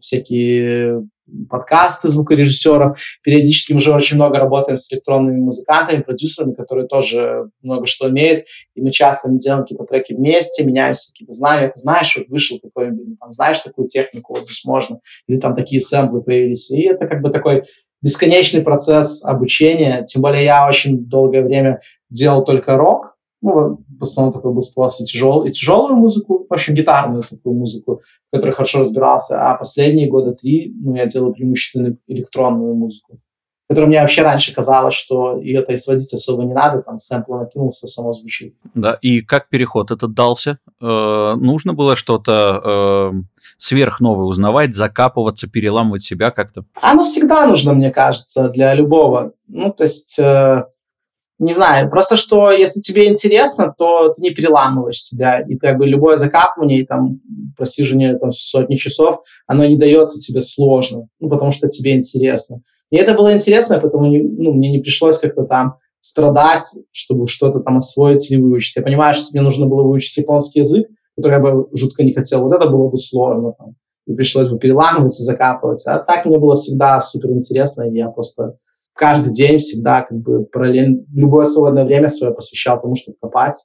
[0.00, 1.02] всякие
[1.48, 2.98] подкасты звукорежиссеров.
[3.22, 8.46] Периодически мы уже очень много работаем с электронными музыкантами, продюсерами, которые тоже много что умеют.
[8.74, 11.68] И мы часто делаем какие-то треки вместе, меняемся какие-то знания.
[11.68, 14.98] Ты знаешь, вот вышел такой, там, знаешь такую технику, вот здесь можно.
[15.28, 16.70] Или там такие сэмплы появились.
[16.70, 17.64] И это как бы такой
[18.02, 20.04] бесконечный процесс обучения.
[20.04, 23.16] Тем более я очень долгое время делал только рок.
[23.42, 27.54] Ну, в основном такой был спрос и, тяжел, и тяжелую музыку, в общем, гитарную такую
[27.54, 29.50] музыку, в которой хорошо разбирался.
[29.50, 33.18] А последние года три ну, я делаю преимущественно электронную музыку
[33.70, 37.70] которая мне вообще раньше казалось, что ее-то и сводить особо не надо, там сэмплы накинул,
[37.70, 38.56] все само звучит.
[38.74, 40.58] Да, и как переход этот дался?
[40.82, 43.12] Э, нужно было что-то э,
[43.58, 46.64] сверхновое узнавать, закапываться, переламывать себя как-то?
[46.82, 49.34] Оно всегда нужно, мне кажется, для любого.
[49.46, 50.18] Ну, то есть...
[50.18, 50.64] Э,
[51.38, 55.86] не знаю, просто что если тебе интересно, то ты не переламываешь себя, и как бы
[55.86, 57.20] любое закапывание и там
[57.56, 62.60] просиживание там сотни часов, оно не дается тебе сложно, ну, потому что тебе интересно.
[62.90, 67.76] И это было интересно, поэтому ну, мне не пришлось как-то там страдать, чтобы что-то там
[67.76, 68.76] освоить или выучить.
[68.76, 72.42] Я понимаю, что мне нужно было выучить японский язык, который я бы жутко не хотел.
[72.42, 73.52] Вот это было бы сложно.
[73.58, 73.76] Там.
[74.06, 75.94] И пришлось бы переламываться, закапываться.
[75.94, 78.56] А так мне было всегда супер интересно, и я просто
[78.94, 83.56] каждый день всегда как бы параллельно, любое свободное время свое посвящал тому, чтобы копать,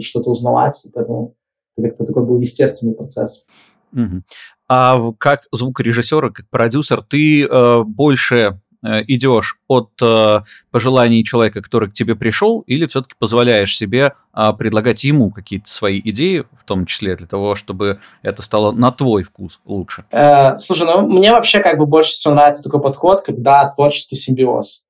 [0.00, 1.34] что-то узнавать, поэтому
[1.76, 3.46] это как-то такой был естественный процесс.
[3.92, 4.22] Угу.
[4.68, 11.88] А как звукорежиссер, как продюсер, ты э, больше Э, идешь от э, пожеланий человека, который
[11.88, 16.84] к тебе пришел, или все-таки позволяешь себе а, предлагать ему какие-то свои идеи, в том
[16.84, 20.04] числе для того, чтобы это стало на твой вкус лучше?
[20.10, 24.84] Э, слушай, ну мне вообще как бы больше всего нравится такой подход, когда творческий симбиоз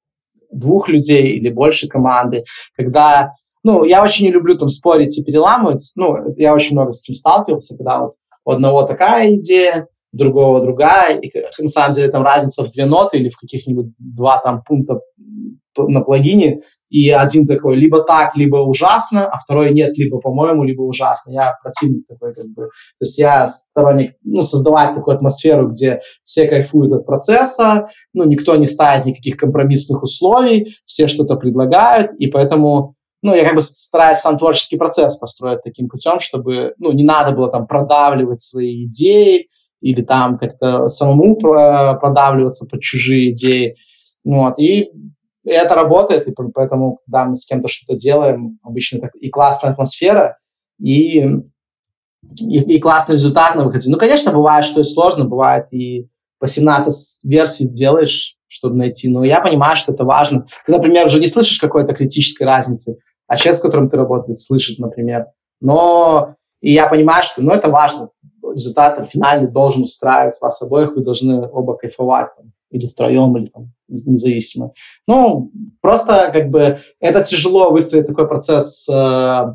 [0.50, 2.42] двух людей или больше команды,
[2.76, 3.32] когда
[3.62, 5.92] ну, я очень не люблю там спорить и переламывать.
[5.96, 11.18] Ну, я очень много с этим сталкивался, когда вот у одного такая идея, другого другая,
[11.18, 15.00] и на самом деле там разница в две ноты или в каких-нибудь два там пункта
[15.76, 20.82] на плагине, и один такой либо так, либо ужасно, а второй нет, либо по-моему, либо
[20.82, 21.32] ужасно.
[21.32, 22.66] Я противник такой как бы.
[22.66, 28.54] То есть я сторонник, ну, создавать такую атмосферу, где все кайфуют от процесса, ну, никто
[28.54, 32.93] не ставит никаких компромиссных условий, все что-то предлагают, и поэтому
[33.24, 37.34] ну, я как бы стараюсь сам творческий процесс построить таким путем, чтобы, ну, не надо
[37.34, 39.48] было там продавливать свои идеи,
[39.80, 43.76] или там как-то самому продавливаться под чужие идеи.
[44.24, 44.58] Вот.
[44.58, 44.90] И
[45.46, 50.36] это работает, и поэтому, когда мы с кем-то что-то делаем, обычно так и классная атмосфера,
[50.78, 53.90] и, и, и классный результат на выходе.
[53.90, 59.24] Ну, конечно, бывает, что и сложно, бывает и по 17 версий делаешь, чтобы найти, но
[59.24, 60.46] я понимаю, что это важно.
[60.66, 62.98] Ты, например, уже не слышишь какой-то критической разницы,
[63.34, 65.26] а человек, с которым ты работаешь, слышит, например.
[65.60, 68.10] Но и я понимаю, что ну, это важно
[68.54, 73.72] результат финальный должен устраивать вас обоих, вы должны оба кайфовать там, или втроем, или там,
[73.88, 74.72] независимо.
[75.06, 79.54] Ну, просто как бы это тяжело выстроить такой процесс, э,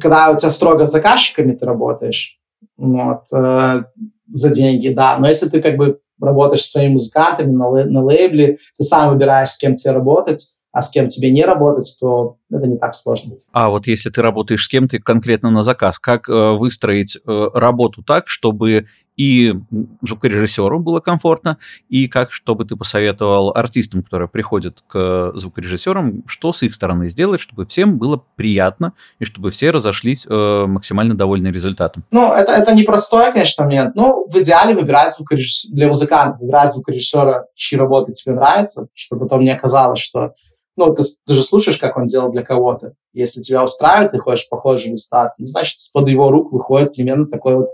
[0.00, 2.38] когда у тебя строго с заказчиками ты работаешь,
[2.76, 3.84] вот, э,
[4.28, 8.58] за деньги, да, но если ты как бы работаешь с своими музыкантами на, на лейбле,
[8.76, 12.66] ты сам выбираешь, с кем тебе работать, а с кем тебе не работать, то это
[12.66, 13.36] не так сложно.
[13.52, 18.02] А вот если ты работаешь с кем-то конкретно на заказ, как э, выстроить э, работу
[18.02, 19.54] так, чтобы и
[20.02, 21.58] звукорежиссеру было комфортно,
[21.88, 27.40] и как, чтобы ты посоветовал артистам, которые приходят к звукорежиссерам, что с их стороны сделать,
[27.40, 32.04] чтобы всем было приятно, и чтобы все разошлись э, максимально довольны результатом?
[32.10, 33.94] Ну, это, это непростой, конечно, момент.
[33.94, 39.42] Ну, в идеале выбирать звукорежиссера, для музыкантов выбирать звукорежиссера, чьи работы тебе нравятся, чтобы потом
[39.42, 40.34] не оказалось, что
[40.76, 42.94] ну, ты, ты же слушаешь, как он делал для кого-то.
[43.12, 47.56] Если тебя устраивает, ты хочешь похожий результат, ну, значит, из-под его рук выходит примерно такое
[47.56, 47.68] вот,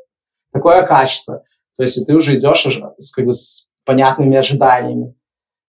[0.52, 1.42] такое качество.
[1.76, 2.66] То есть, и ты уже идешь
[2.98, 5.14] с, как бы, с понятными ожиданиями.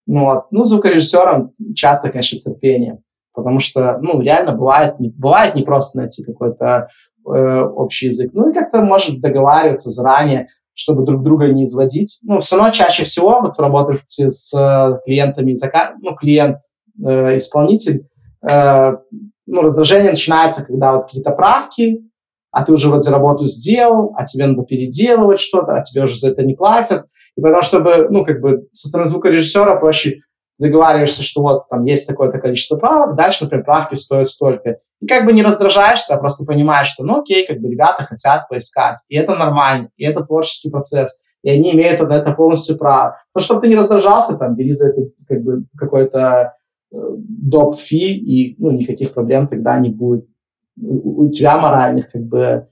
[0.06, 0.44] Ну, вот.
[0.50, 3.02] ну, звукорежиссером часто, конечно, терпение.
[3.32, 6.88] Потому что, ну, реально бывает, не, бывает не просто найти какой-то
[7.26, 8.30] э, общий язык.
[8.34, 12.20] Ну, и как-то может договариваться заранее, чтобы друг друга не изводить.
[12.26, 15.56] Ну, все равно чаще всего вот работать с э, клиентами,
[16.00, 16.58] ну, клиент
[17.04, 18.06] э, исполнитель,
[18.48, 18.92] э,
[19.46, 22.00] ну, раздражение начинается, когда вот какие-то правки,
[22.50, 26.30] а ты уже вроде работу сделал, а тебе надо переделывать что-то, а тебе уже за
[26.30, 27.06] это не платят.
[27.36, 30.18] И потому чтобы, ну, как бы со стороны звукорежиссера проще
[30.58, 34.76] договариваешься, что вот там есть такое-то количество правок, дальше, например, правки стоят столько.
[35.00, 38.48] И как бы не раздражаешься, а просто понимаешь, что, ну, окей, как бы ребята хотят
[38.48, 43.16] поискать, и это нормально, и это творческий процесс, и они имеют на это полностью право.
[43.34, 46.52] Но чтобы ты не раздражался, там, бери за это как бы какой-то
[46.92, 47.76] доп.
[47.76, 50.26] фи, и ну, никаких проблем тогда не будет.
[50.80, 52.68] У, тебя моральных, как бы,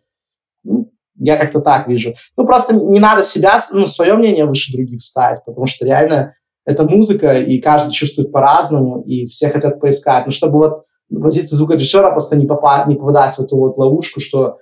[0.65, 2.15] ну, я как-то так вижу.
[2.37, 6.85] Ну, просто не надо себя, ну, свое мнение выше других ставить, потому что реально это
[6.85, 10.27] музыка, и каждый чувствует по-разному, и все хотят поискать.
[10.27, 14.59] Ну, чтобы вот позиция звукорежиссера просто не, попа- не попадать в эту вот ловушку, что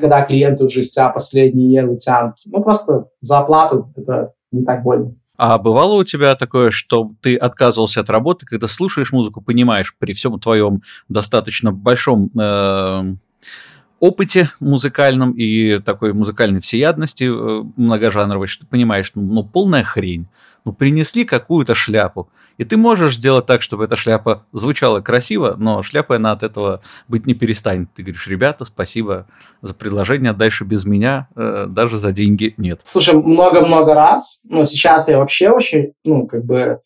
[0.00, 2.34] когда клиенты уже из тебя последние нервы тянут.
[2.44, 5.14] Ну, просто за оплату это не так больно.
[5.38, 10.12] А бывало у тебя такое, что ты отказывался от работы, когда слушаешь музыку, понимаешь, при
[10.12, 13.14] всем твоем достаточно большом э,
[14.00, 20.28] опыте музыкальном и такой музыкальной всеядности э, многожанровой, что ты понимаешь, ну, ну полная хрень
[20.64, 22.28] ну, принесли какую-то шляпу.
[22.58, 26.82] И ты можешь сделать так, чтобы эта шляпа звучала красиво, но шляпой она от этого
[27.06, 27.88] быть не перестанет.
[27.94, 29.26] Ты говоришь, ребята, спасибо
[29.62, 32.80] за предложение, дальше без меня э, даже за деньги нет.
[32.82, 36.80] Слушай, много-много раз, но сейчас я вообще очень, ну, как бы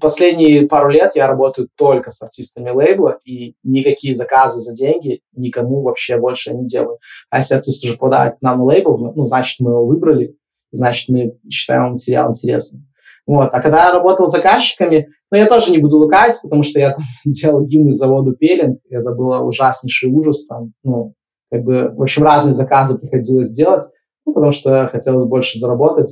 [0.00, 5.82] последние пару лет я работаю только с артистами лейбла, и никакие заказы за деньги никому
[5.82, 6.98] вообще больше не делаю.
[7.30, 10.36] А если артист уже подает к нам на лейбл, ну, значит, мы его выбрали,
[10.72, 12.86] значит, мы считаем материал интересным.
[13.26, 13.50] Вот.
[13.52, 16.92] А когда я работал с заказчиками, ну, я тоже не буду лукавить, потому что я
[16.92, 21.14] там делал гимны заводу Пелинг, это было ужаснейший ужас, там, ну,
[21.50, 23.82] как бы, в общем, разные заказы приходилось делать,
[24.24, 26.10] ну, потому что хотелось больше заработать,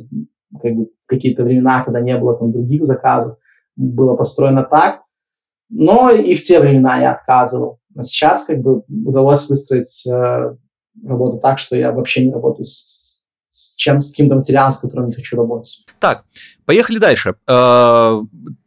[0.63, 3.39] как бы, в какие-то времена, когда не было там других заказов.
[3.77, 5.03] Было построено так.
[5.69, 7.81] Но и в те времена я отказывал.
[7.97, 10.57] А сейчас как бы удалось выстроить э,
[11.05, 15.09] работу так, что я вообще не работаю с, с чем с каким-то материалом, с которым
[15.09, 15.85] не хочу работать.
[15.99, 16.25] Так,
[16.67, 17.35] поехали дальше.
[17.49, 18.21] Э,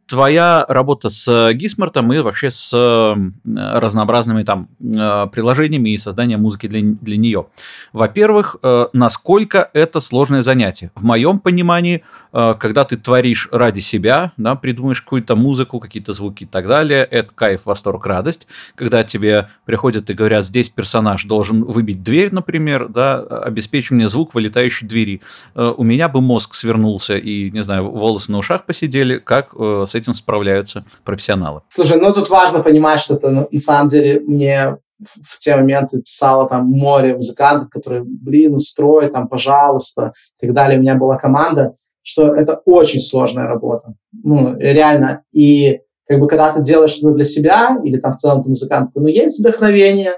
[0.10, 2.74] твоя работа с Гисмартом и вообще с
[3.46, 7.48] разнообразными там э, приложениями и созданием музыки для, для нее.
[7.94, 10.92] Во-первых, э, насколько это сложное занятие?
[10.96, 16.44] В моем понимании, э, когда ты творишь ради себя, да, придумаешь какую-то музыку, какие-то звуки
[16.44, 18.48] и так далее, это кайф, восторг, радость.
[18.76, 24.34] Когда тебе приходят и говорят, здесь персонаж должен выбить дверь, например, да, обеспечь мне звук
[24.34, 25.22] вылетающей двери.
[25.56, 30.14] У меня бы мозг свернулся и, не знаю, волосы на ушах посидели, как с этим
[30.14, 31.62] справляются профессионалы.
[31.70, 36.48] Слушай, ну тут важно понимать, что это на самом деле мне в те моменты писало
[36.50, 40.78] там море музыкантов, которые, блин, устрой, там, пожалуйста, и так далее.
[40.78, 43.94] У меня была команда, что это очень сложная работа.
[44.12, 45.24] Ну, реально.
[45.32, 48.92] И как бы когда ты делаешь что-то для себя, или там в целом ты музыкант,
[48.96, 50.16] ну, есть вдохновение,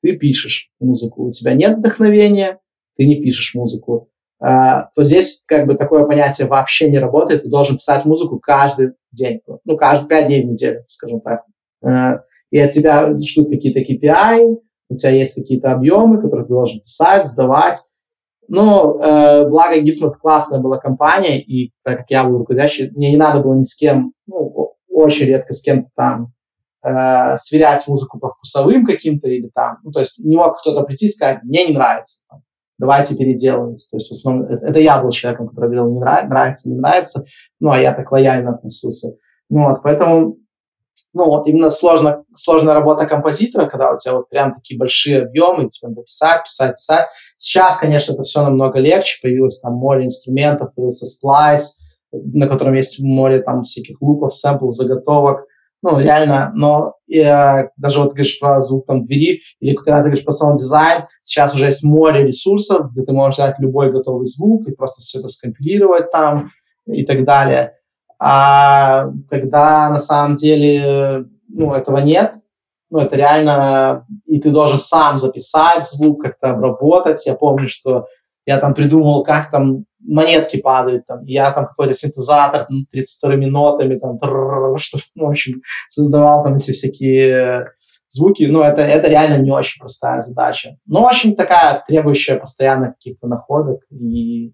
[0.00, 1.26] ты пишешь музыку.
[1.26, 2.58] У тебя нет вдохновения,
[2.96, 4.08] ты не пишешь музыку.
[4.40, 7.42] А, то здесь как бы такое понятие вообще не работает.
[7.42, 11.42] Ты должен писать музыку каждый день, ну, каждые пять дней в неделю, скажем так.
[11.84, 12.20] А,
[12.50, 14.56] и от тебя ждут какие-то KPI,
[14.88, 17.80] у тебя есть какие-то объемы, которые ты должен писать, сдавать.
[18.48, 23.16] Но э, благо Gizmo классная была компания, и так как я был руководящий, мне не
[23.16, 26.32] надо было ни с кем, ну, очень редко с кем-то там
[26.84, 31.06] э, сверять музыку по вкусовым каким-то или там, ну, то есть не мог кто-то прийти
[31.06, 32.26] и сказать, мне не нравится.
[32.28, 32.42] Там
[32.82, 33.86] давайте переделывать.
[33.92, 36.76] То есть в основном это, это я был человеком, который говорил, не нравится, нравится, не
[36.76, 37.24] нравится,
[37.60, 39.18] ну, а я так лояльно относился.
[39.48, 40.36] Ну, вот, поэтому,
[41.14, 45.68] ну, вот именно сложно, сложная работа композитора, когда у тебя вот прям такие большие объемы,
[45.68, 47.06] тебе надо писать, писать, писать.
[47.36, 51.78] Сейчас, конечно, это все намного легче, появилось там море инструментов, появился Splice,
[52.10, 55.46] на котором есть море там всяких лупов, сэмплов, заготовок,
[55.82, 60.04] ну, реально, но э, даже вот ты говоришь про звук там двери, или когда ты
[60.04, 64.68] говоришь про саунд-дизайн, сейчас уже есть море ресурсов, где ты можешь взять любой готовый звук
[64.68, 66.50] и просто все это скомпилировать там
[66.86, 67.74] и так далее.
[68.18, 72.34] А когда на самом деле, ну, этого нет,
[72.90, 77.26] ну, это реально, и ты должен сам записать звук, как-то обработать.
[77.26, 78.06] Я помню, что
[78.46, 83.98] я там придумал, как там монетки падают, там, я там какой-то синтезатор ну, 32 нотами,
[83.98, 84.18] там,
[84.78, 87.66] что, ну, в общем, создавал там эти всякие
[88.08, 93.26] звуки, ну, это, это реально не очень простая задача, но очень такая требующая постоянно каких-то
[93.26, 94.52] находок и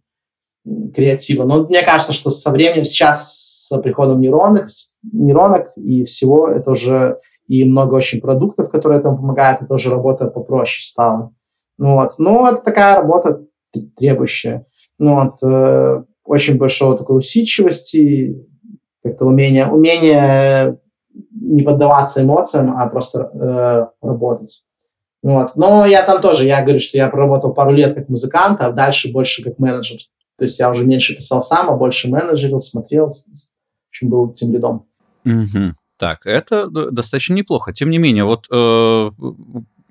[0.95, 1.45] креатива.
[1.45, 4.67] Но мне кажется, что со временем, сейчас с приходом нейронок,
[5.13, 10.27] нейронок и всего, это уже и много очень продуктов, которые этому помогают, это уже работа
[10.27, 11.33] попроще стала.
[11.79, 12.15] Ну, вот.
[12.19, 13.45] Ну, это такая работа
[13.97, 14.67] требующая
[14.99, 18.47] ну, от э, очень большого такой усидчивости,
[19.03, 20.79] как-то умения, умения
[21.33, 24.65] не поддаваться эмоциям, а просто э, работать.
[25.23, 25.57] Вот.
[25.57, 29.13] Но я там тоже, я говорю, что я проработал пару лет как музыкант, а дальше
[29.13, 29.99] больше как менеджер.
[30.37, 33.09] То есть я уже меньше писал сам, а больше менеджерил, смотрел,
[33.91, 34.87] общем, был тем лидом.
[35.25, 35.75] Угу.
[35.99, 37.73] Так, это достаточно неплохо.
[37.73, 39.11] Тем не менее, вот э,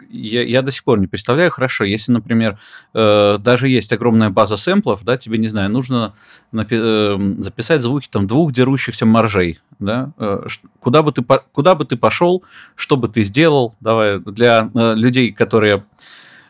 [0.09, 2.59] я, я до сих пор не представляю, хорошо, если, например,
[2.93, 6.13] э, даже есть огромная база сэмплов, да, тебе, не знаю, нужно
[6.53, 10.47] э, записать звуки там двух дерущихся моржей, да, э,
[10.79, 12.43] куда, бы ты куда бы ты пошел,
[12.75, 15.83] что бы ты сделал, давай, для э, людей, которые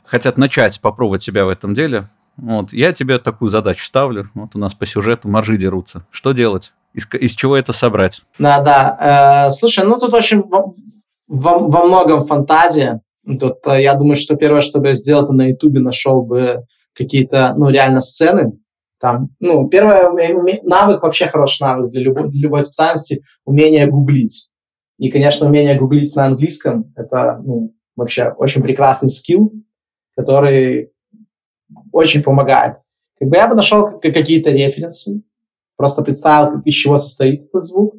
[0.05, 4.59] хотят начать попробовать себя в этом деле, вот, я тебе такую задачу ставлю, вот у
[4.59, 6.73] нас по сюжету моржи дерутся, что делать?
[6.93, 8.23] Из, из чего это собрать?
[8.39, 9.47] Да, да.
[9.47, 10.43] Э, слушай, ну тут очень
[11.27, 13.01] во, во многом фантазия.
[13.39, 16.63] Тут э, я думаю, что первое, что бы я сделал, это на Ютубе нашел бы
[16.93, 18.53] какие-то, ну, реально сцены.
[18.99, 20.09] Там, ну, первое,
[20.63, 24.49] навык, вообще хороший навык для любой, для любой специальности, умение гуглить.
[24.97, 29.51] И, конечно, умение гуглить на английском– это, ну, вообще очень прекрасный скилл,
[30.15, 30.91] который
[31.91, 32.77] очень помогает.
[33.19, 35.21] Как бы я бы нашел какие-то референсы,
[35.75, 37.95] просто представил, из чего состоит этот звук,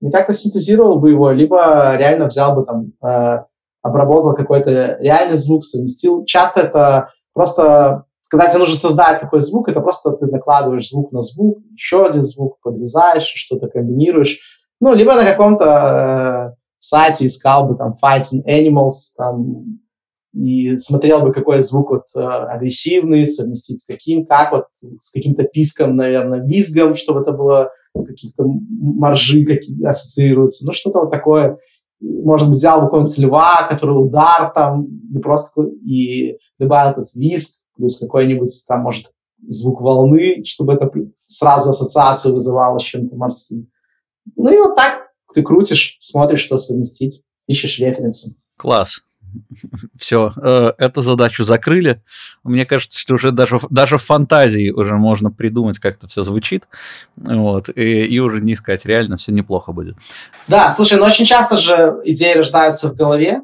[0.00, 3.44] и как-то синтезировал бы его, либо реально взял бы там э,
[3.86, 6.24] обработал какой-то реальный звук, совместил.
[6.24, 11.20] Часто это просто, когда тебе нужно создать такой звук, это просто ты накладываешь звук на
[11.20, 14.40] звук, еще один звук подрезаешь, что-то комбинируешь.
[14.80, 19.80] Ну, либо на каком-то э, сайте искал бы там Fighting Animals, там,
[20.34, 24.64] и смотрел бы, какой звук вот э, агрессивный, совместить с каким, как вот,
[24.98, 31.10] с каким-то писком, наверное, визгом, чтобы это было каких-то маржи какие ассоциируются, ну, что-то вот
[31.10, 31.58] такое
[32.00, 37.98] может взял бы какого-нибудь льва, который удар там, и просто и добавил этот виск, плюс
[37.98, 39.06] какой-нибудь там, может,
[39.46, 40.90] звук волны, чтобы это
[41.26, 43.68] сразу ассоциацию вызывало с чем-то морским.
[44.34, 48.40] Ну и вот так ты крутишь, смотришь, что совместить, ищешь референсы.
[48.56, 49.02] Класс.
[49.98, 52.02] Все, э, эту задачу закрыли.
[52.44, 56.68] Мне кажется, что уже даже, даже в фантазии уже можно придумать, как это все звучит.
[57.16, 58.86] Вот, и, и уже не искать.
[58.86, 59.96] Реально все неплохо будет.
[60.48, 63.42] Да, слушай, но очень часто же идеи рождаются в голове.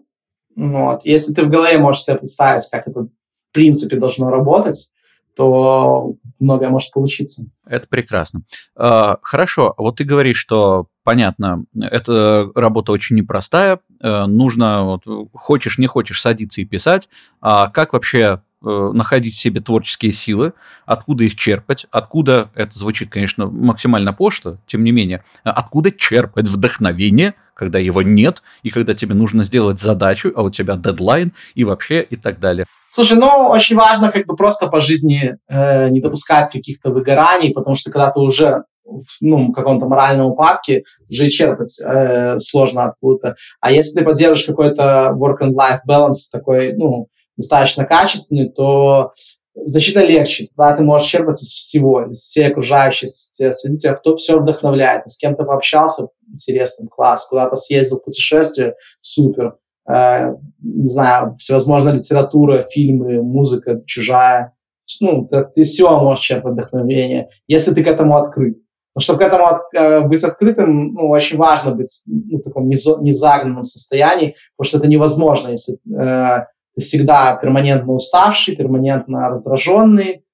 [0.57, 1.05] Вот.
[1.05, 3.11] Если ты в голове можешь себе представить, как это в
[3.53, 4.91] принципе должно работать,
[5.37, 7.45] то многое может получиться.
[7.67, 8.43] Это прекрасно.
[8.77, 15.79] А, хорошо, вот ты говоришь, что понятно, эта работа очень непростая, э, нужно, вот, хочешь,
[15.79, 17.09] не хочешь, садиться и писать.
[17.41, 20.53] А как вообще э, находить в себе творческие силы,
[20.87, 27.35] откуда их черпать, откуда, это звучит, конечно, максимально пошло, тем не менее, откуда черпать вдохновение,
[27.55, 32.03] когда его нет, и когда тебе нужно сделать задачу, а у тебя дедлайн, и вообще,
[32.03, 32.67] и так далее.
[32.89, 37.75] Слушай, ну, очень важно как бы просто по жизни э, не допускать каких-то выгораний, потому
[37.75, 43.35] что когда ты уже в ну, каком-то моральном упадке, уже черпать э, сложно откуда-то.
[43.61, 49.13] А если ты поддерживаешь какой-то work and life balance такой, ну, достаточно качественный, то
[49.55, 50.49] значительно легче.
[50.57, 53.77] Тогда ты можешь черпать из всего, из всей окружающей среды.
[53.77, 55.09] Тебя кто все вдохновляет.
[55.09, 57.29] с кем-то пообщался, интересным, класс.
[57.29, 59.57] Куда-то съездил в путешествие, супер.
[59.89, 64.55] Э, не знаю, всевозможная литература, фильмы, музыка чужая.
[65.01, 68.59] Ну, ты, ты все можешь черпать вдохновение, если ты к этому открыт.
[68.95, 72.69] Но чтобы к этому от, э, быть открытым, ну, очень важно быть ну, в таком
[72.69, 80.25] незагнанном состоянии, потому что это невозможно, если э, ты всегда перманентно уставший, перманентно раздраженный,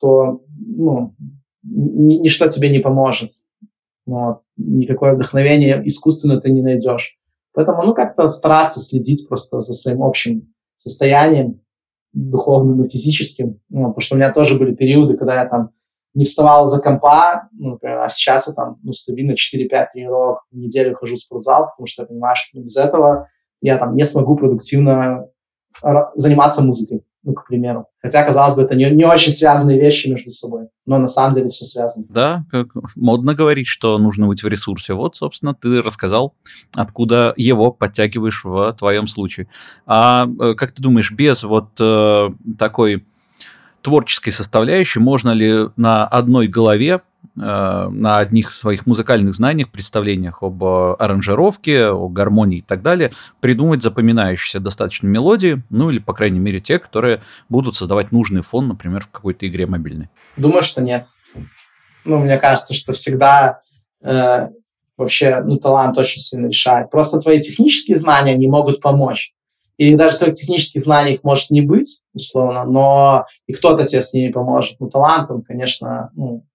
[0.00, 1.14] то ну,
[1.62, 3.30] ничто тебе не поможет.
[4.06, 4.40] Вот.
[4.56, 7.16] Никакое вдохновение искусственно ты не найдешь.
[7.54, 11.60] Поэтому, ну, как-то стараться следить просто за своим общим состоянием
[12.12, 13.60] духовным и физическим.
[13.68, 15.70] Ну, потому что у меня тоже были периоды, когда я там
[16.14, 20.56] не вставал за компа, ну, например, а сейчас я там, ну, стабильно 4-5 тренировок в
[20.56, 23.26] неделю хожу в спортзал, потому что я понимаю, что ну, без этого
[23.60, 25.26] я там не смогу продуктивно
[26.14, 27.86] заниматься музыкой, ну, к примеру.
[28.00, 31.48] Хотя, казалось бы, это не, не очень связанные вещи между собой, но на самом деле
[31.48, 32.06] все связано.
[32.10, 34.94] Да, как модно говорить, что нужно быть в ресурсе.
[34.94, 36.34] Вот, собственно, ты рассказал,
[36.74, 39.48] откуда его подтягиваешь в твоем случае.
[39.86, 43.04] А э, как ты думаешь, без вот э, такой
[43.84, 47.00] творческой составляющей можно ли на одной голове
[47.36, 53.10] Э, на одних своих музыкальных знаниях, представлениях об э, аранжировке, о гармонии и так далее,
[53.40, 58.68] придумать запоминающиеся достаточно мелодии, ну или, по крайней мере, те, которые будут создавать нужный фон,
[58.68, 60.10] например, в какой-то игре мобильной?
[60.36, 61.06] Думаю, что нет.
[62.04, 63.62] Ну, мне кажется, что всегда
[64.04, 64.48] э,
[64.96, 66.88] вообще ну, талант очень сильно решает.
[66.88, 69.32] Просто твои технические знания не могут помочь.
[69.76, 74.30] И даже твоих технических знаниях может не быть, условно, но и кто-то тебе с ними
[74.30, 74.78] поможет.
[74.78, 76.46] Ну, талантом, конечно, ну,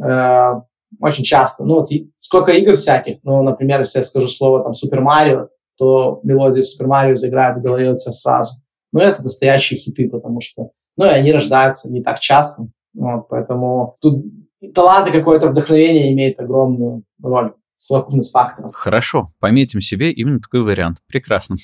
[0.00, 0.60] э,
[1.00, 1.64] очень часто.
[1.64, 1.88] Ну, вот
[2.18, 6.86] сколько игр всяких, ну, например, если я скажу слово там Супер Марио, то мелодия Супер
[6.86, 8.62] Марио заиграет в голове у тебя сразу.
[8.92, 13.96] Но это настоящие хиты, потому что, ну, и они рождаются не так часто, вот, поэтому
[14.00, 14.24] тут
[14.72, 17.54] талант и какое-то вдохновение имеет огромную роль
[17.86, 18.74] совокупность факторов.
[18.74, 20.98] Хорошо, пометим себе именно такой вариант.
[21.06, 21.56] Прекрасно.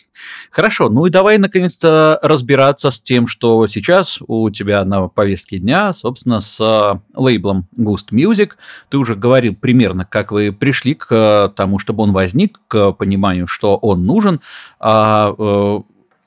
[0.50, 5.92] Хорошо, ну и давай наконец-то разбираться с тем, что сейчас у тебя на повестке дня,
[5.92, 8.52] собственно, с э, лейблом Ghost Music.
[8.88, 13.76] Ты уже говорил примерно, как вы пришли к тому, чтобы он возник, к пониманию, что
[13.76, 14.40] он нужен.
[14.78, 15.80] А э,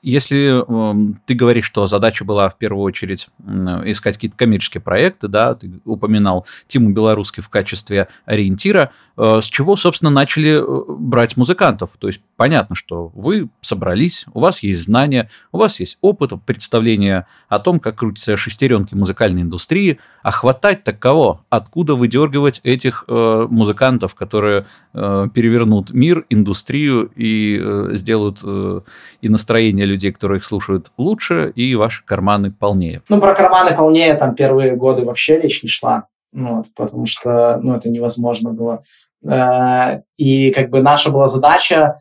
[0.04, 5.28] если э, ты говоришь, что задача была в первую очередь э, искать какие-то коммерческие проекты,
[5.28, 11.38] да, ты упоминал Тиму Белорусский в качестве ориентира, э, с чего, собственно, начали э, брать
[11.38, 11.92] музыкантов?
[11.98, 17.26] То есть понятно, что вы собрались, у вас есть знания, у вас есть опыт, представление
[17.48, 21.44] о том, как крутятся шестеренки музыкальной индустрии, а хватать так кого?
[21.48, 28.80] Откуда выдергивать этих э, музыкантов, которые э, перевернут мир, индустрию и э, сделают э,
[29.20, 33.02] и настроение людей, которые их слушают, лучше, и ваши карманы полнее?
[33.08, 37.58] Ну, про карманы полнее там первые годы вообще речь не шла, ну, вот, потому что
[37.62, 38.82] ну, это невозможно было.
[39.26, 41.96] Э, и как бы наша была задача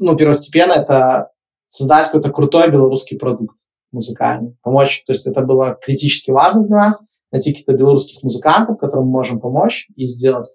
[0.00, 1.30] ну, первостепенно это
[1.66, 3.56] создать какой-то крутой белорусский продукт
[3.92, 5.04] музыкальный, помочь.
[5.06, 9.40] То есть это было критически важно для нас, найти каких-то белорусских музыкантов, которым мы можем
[9.40, 10.46] помочь и сделать.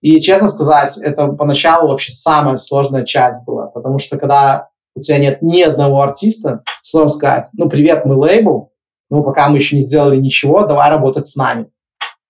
[0.00, 5.18] И, честно сказать, это поначалу вообще самая сложная часть была, потому что когда у тебя
[5.18, 8.72] нет ни одного артиста, сложно сказать, ну, привет, мы лейбл,
[9.10, 11.68] ну, пока мы еще не сделали ничего, давай работать с нами.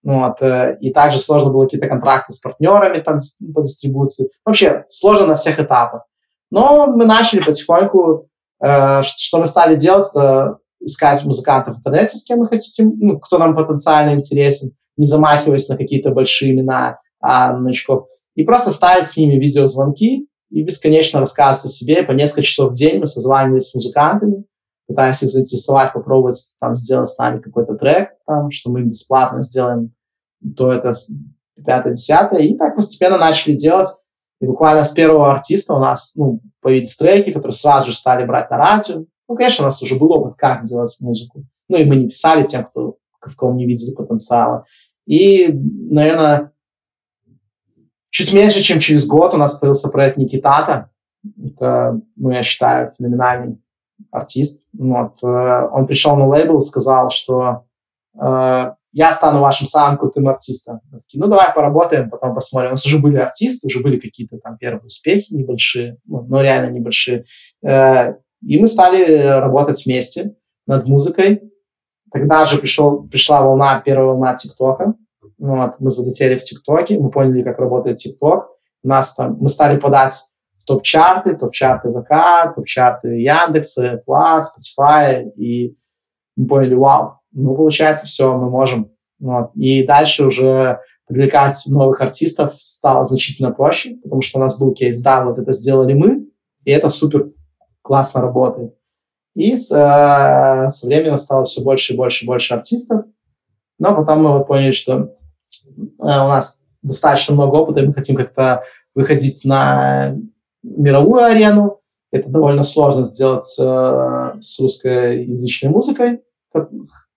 [0.04, 3.18] Вот, э, и также сложно было какие-то контракты с партнерами там
[3.54, 4.30] по дистрибуции.
[4.44, 6.02] Вообще сложно на всех этапах.
[6.50, 8.28] Но мы начали потихоньку,
[8.62, 13.20] э, что мы стали делать, это искать музыкантов в интернете, с кем мы хотим, ну,
[13.20, 18.08] кто нам потенциально интересен, не замахиваясь на какие-то большие имена, а новичков.
[18.34, 22.02] и просто ставить с ними видеозвонки и бесконечно рассказывать о себе.
[22.02, 24.44] По несколько часов в день мы созванивались с музыкантами,
[24.86, 29.92] пытаясь их заинтересовать, попробовать там сделать с нами какой-то трек, там, что мы бесплатно сделаем
[30.56, 30.92] то это
[31.64, 33.88] пятое, десятое, и так постепенно начали делать.
[34.40, 38.50] И буквально с первого артиста у нас ну, появились треки, которые сразу же стали брать
[38.50, 39.04] на радио.
[39.28, 41.44] Ну, конечно, у нас уже был опыт, как делать музыку.
[41.68, 44.64] Ну, и мы не писали тем, кто, в ком не видели потенциала.
[45.06, 46.52] И, наверное,
[48.12, 50.90] чуть меньше, чем через год у нас появился проект Никитата.
[51.44, 53.58] Это, ну, я считаю, феноменальный
[54.10, 54.68] артист.
[54.78, 55.16] Вот.
[55.24, 57.64] Э, он пришел на лейбл и сказал, что
[58.20, 60.80] э, я стану вашим самым крутым артистом.
[60.92, 62.70] такие, ну, давай поработаем, потом посмотрим.
[62.70, 66.70] У нас уже были артисты, уже были какие-то там первые успехи небольшие, ну, но реально
[66.70, 67.24] небольшие.
[67.64, 68.14] Э,
[68.46, 70.34] и мы стали работать вместе
[70.66, 71.40] над музыкой.
[72.12, 74.94] Тогда же пришел, пришла волна, первая волна ТикТока.
[75.42, 78.46] Вот, мы залетели в ТикТоке, мы поняли, как работает ТикТок.
[78.84, 80.14] Нас там, мы стали подать
[80.56, 84.42] в топ-чарты, топ-чарты ВК, топ-чарты Яндекса, Plus,
[84.78, 85.76] Spotify, и
[86.36, 88.92] мы поняли, вау, ну, получается, все, мы можем.
[89.18, 89.50] Вот.
[89.56, 90.78] И дальше уже
[91.08, 95.50] привлекать новых артистов стало значительно проще, потому что у нас был кейс, да, вот это
[95.50, 96.24] сделали мы,
[96.64, 97.32] и это супер
[97.82, 98.76] классно работает.
[99.34, 103.06] И с, э, со временем стало все больше и больше и больше артистов.
[103.80, 105.12] Но потом мы вот поняли, что
[105.98, 108.64] у нас достаточно много опыта, и мы хотим как-то
[108.94, 110.16] выходить на
[110.62, 111.80] мировую арену.
[112.10, 116.20] Это довольно сложно сделать э, с русскоязычной музыкой,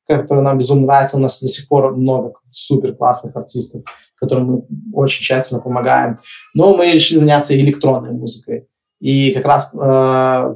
[0.07, 1.17] которая нам безумно нравится.
[1.17, 3.83] У нас до сих пор много супер классных артистов,
[4.15, 6.17] которым мы очень тщательно помогаем.
[6.53, 8.69] Но мы решили заняться электронной музыкой.
[9.01, 10.55] И как раз э,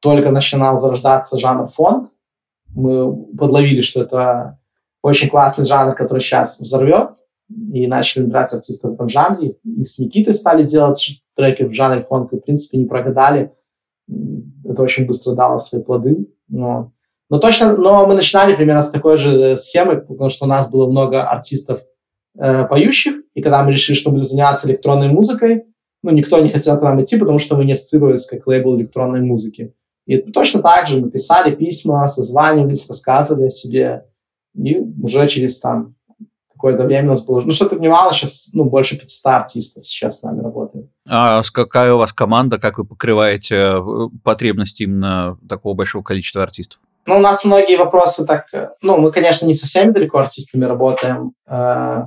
[0.00, 2.10] только начинал зарождаться жанр фонк.
[2.68, 4.58] Мы подловили, что это
[5.04, 7.10] очень классный жанр, который сейчас взорвет.
[7.74, 9.56] И начали брать артистов в этом жанре.
[9.62, 12.32] И с Никитой стали делать треки в жанре фонк.
[12.32, 13.52] И, в принципе, не прогадали.
[14.64, 16.26] Это очень быстро дало свои плоды.
[16.48, 16.92] Но,
[17.28, 20.90] но точно, но мы начинали примерно с такой же схемы, потому что у нас было
[20.90, 21.82] много артистов
[22.38, 23.16] э, поющих.
[23.34, 25.64] И когда мы решили, что будем заниматься электронной музыкой,
[26.02, 29.20] ну, никто не хотел к нам идти, потому что мы не ассоциировались как лейбл электронной
[29.20, 29.74] музыки.
[30.06, 34.04] И точно так же мы писали письма, созванивались, рассказывали о себе.
[34.54, 35.94] И уже через там
[36.64, 37.40] какое-то время у нас было...
[37.40, 40.86] Ну, что ты понимала, сейчас ну, больше 500 артистов сейчас с нами работает.
[41.06, 43.82] А какая у вас команда, как вы покрываете э,
[44.22, 46.80] потребности именно такого большого количества артистов?
[47.06, 48.46] Ну, у нас многие вопросы так...
[48.54, 52.04] Э, ну, мы, конечно, не со всеми далеко артистами работаем э,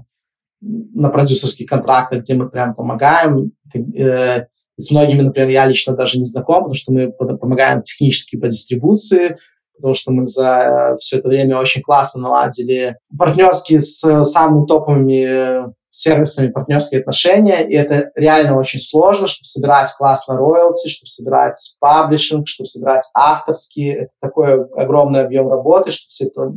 [0.61, 3.51] на продюсерских контрактах, где мы прям помогаем.
[3.75, 4.45] Э,
[4.77, 9.37] с многими, например, я лично даже не знаком, потому что мы помогаем технически по дистрибуции,
[9.77, 16.51] потому что мы за все это время очень классно наладили партнерские с самыми топовыми сервисами
[16.51, 22.67] партнерские отношения, и это реально очень сложно, чтобы собирать классно роялти, чтобы собирать паблишинг, чтобы
[22.67, 23.95] собирать авторские.
[23.95, 26.51] Это такой огромный объем работы, чтобы все это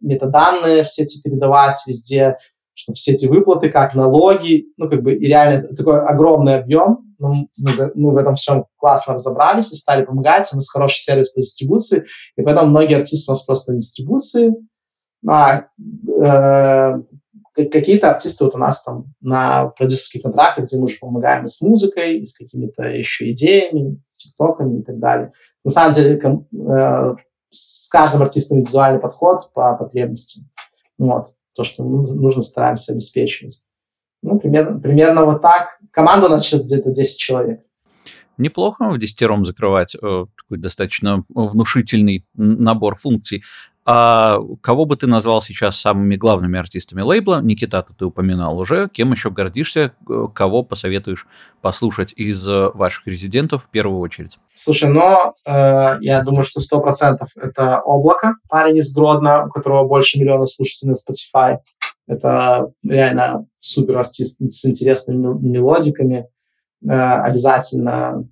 [0.00, 2.36] метаданные все эти передавать везде,
[2.74, 7.03] чтобы все эти выплаты, как налоги, ну, как бы, и реально такой огромный объем.
[7.18, 10.48] Ну, мы, мы в этом всем классно разобрались и стали помогать.
[10.52, 12.04] У нас хороший сервис по дистрибуции,
[12.36, 14.52] и поэтому многие артисты у нас просто на дистрибуции.
[15.26, 15.66] А,
[16.22, 16.92] э,
[17.54, 21.60] какие-то артисты вот у нас там на продюсерских контрактах, где мы уже помогаем и с
[21.60, 25.32] музыкой, и с какими-то еще идеями, с тиктоками и так далее.
[25.64, 27.16] На самом деле э,
[27.50, 30.44] с каждым артистом индивидуальный подход по потребностям.
[30.98, 33.63] Вот то, что нужно, стараемся обеспечивать.
[34.24, 35.78] Ну, примерно, примерно вот так.
[35.90, 37.60] Команда у нас сейчас где-то 10 человек.
[38.38, 43.42] Неплохо в десятером закрывать э, такой достаточно внушительный набор функций.
[43.86, 47.42] А кого бы ты назвал сейчас самыми главными артистами лейбла?
[47.42, 48.88] Никита, ты упоминал уже.
[48.88, 49.92] Кем еще гордишься?
[50.34, 51.26] Кого посоветуешь
[51.60, 54.38] послушать из ваших резидентов в первую очередь?
[54.54, 59.86] Слушай, ну, э, я думаю, что сто процентов это «Облако», парень из Гродно, у которого
[59.86, 61.58] больше миллиона слушателей на Spotify.
[62.06, 66.26] Это реально супер артист с интересными мелодиками.
[66.82, 68.26] Э, обязательно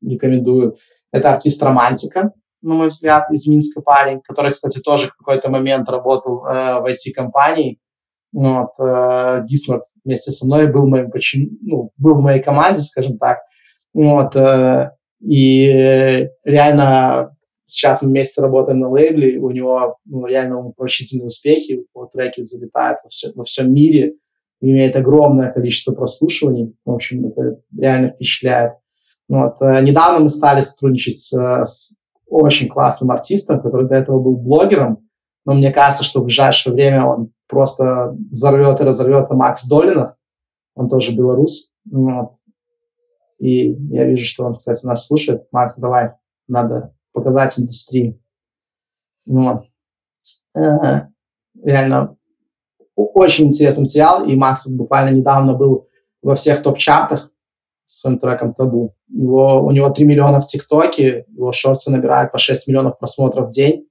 [0.00, 0.76] рекомендую.
[1.12, 2.32] Это артист «Романтика»,
[2.66, 6.86] на мой взгляд, из Минска парень, который, кстати, тоже в какой-то момент работал э, в
[6.86, 7.78] IT-компании.
[8.32, 11.10] Вот, э, Гисмарт вместе со мной был, моим,
[11.62, 13.38] ну, был в моей команде, скажем так.
[13.94, 14.90] Вот, э,
[15.20, 17.36] и реально
[17.66, 22.98] сейчас мы вместе работаем на лейбле, у него ну, реально умопомрачительные успехи, его треки залетают
[23.02, 24.14] во, все, во всем мире,
[24.60, 26.74] имеет огромное количество прослушиваний.
[26.84, 28.72] В общем, это реально впечатляет.
[29.28, 29.60] Вот.
[29.60, 35.06] Э, недавно мы стали сотрудничать с, с очень классным артистом, который до этого был блогером,
[35.44, 40.16] но мне кажется, что в ближайшее время он просто взорвет и разорвет Макс Долинов.
[40.74, 41.72] он тоже белорус.
[41.90, 42.32] Вот.
[43.38, 45.46] И я вижу, что он, кстати, нас слушает.
[45.52, 46.10] Макс, давай,
[46.48, 48.20] надо показать индустрии.
[49.26, 49.64] Вот.
[50.56, 51.06] Э,
[51.62, 52.16] реально
[52.96, 55.88] очень интересный материал, и Макс буквально недавно был
[56.22, 57.30] во всех топ-чартах
[57.86, 58.94] своим треком «Табу».
[59.08, 63.50] Его, у него 3 миллиона в ТикТоке, его шорты набирают по 6 миллионов просмотров в
[63.50, 63.86] день.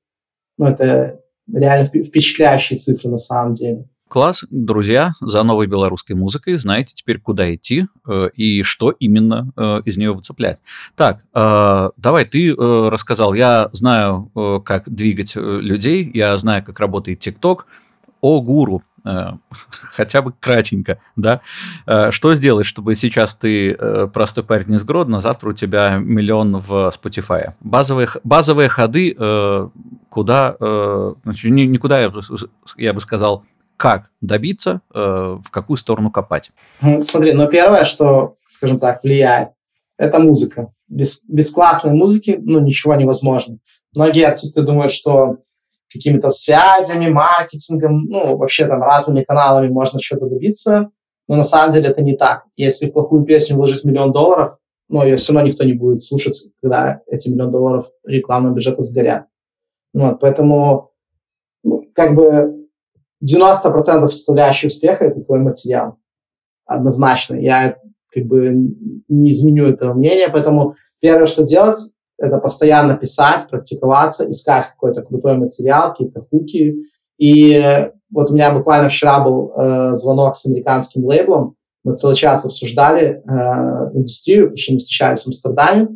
[0.58, 1.20] Ну, это
[1.52, 3.86] реально впечатляющие цифры на самом деле.
[4.08, 9.82] Класс, друзья, за новой белорусской музыкой знаете теперь, куда идти э, и что именно э,
[9.86, 10.62] из нее выцеплять.
[10.96, 16.64] Так, э, давай, ты э, рассказал, я знаю, э, как двигать э, людей, я знаю,
[16.64, 17.66] как работает ТикТок.
[18.22, 18.84] О, гуру,
[19.94, 21.42] хотя бы кратенько, да?
[21.86, 26.58] Э, что сделать, чтобы сейчас ты э, простой парень из Гродно, завтра у тебя миллион
[26.58, 27.54] в Spotify?
[27.60, 29.70] Базовые, базовые ходы, э,
[30.10, 32.02] куда, э, значит, никуда,
[32.78, 33.44] я, бы сказал,
[33.78, 36.52] как добиться, э, в какую сторону копать?
[37.02, 39.50] Смотри, ну первое, что, скажем так, влияет,
[39.98, 40.72] это музыка.
[40.88, 43.58] Без, без классной музыки, ну, ничего невозможно.
[43.94, 45.38] Многие артисты думают, что
[45.96, 50.90] какими-то связями, маркетингом, ну, вообще там разными каналами можно что-то добиться,
[51.28, 52.44] но на самом деле это не так.
[52.56, 56.52] Если в плохую песню вложить миллион долларов, ну, ее все равно никто не будет слушать,
[56.62, 59.26] когда эти миллион долларов рекламного бюджета сгорят.
[59.94, 60.92] Вот, поэтому,
[61.64, 62.68] ну, как бы
[63.24, 65.98] 90% составляющей успеха– это твой материал.
[66.66, 67.36] Однозначно.
[67.36, 67.78] Я
[68.14, 68.54] как бы
[69.08, 71.80] не изменю этого мнения, поэтому первое, что делать,
[72.18, 76.76] это постоянно писать, практиковаться, искать какой-то крутой материал, какие-то хуки.
[77.18, 81.56] И вот у меня буквально вчера был э, звонок с американским лейблом,
[81.86, 85.90] мы целый час обсуждали э, индустрию, почему встречались в Амстердаме,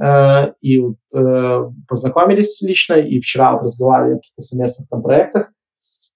[0.00, 5.50] э, и вот, э, познакомились лично, и вчера вот разговаривали о каких-то совместных там проектах.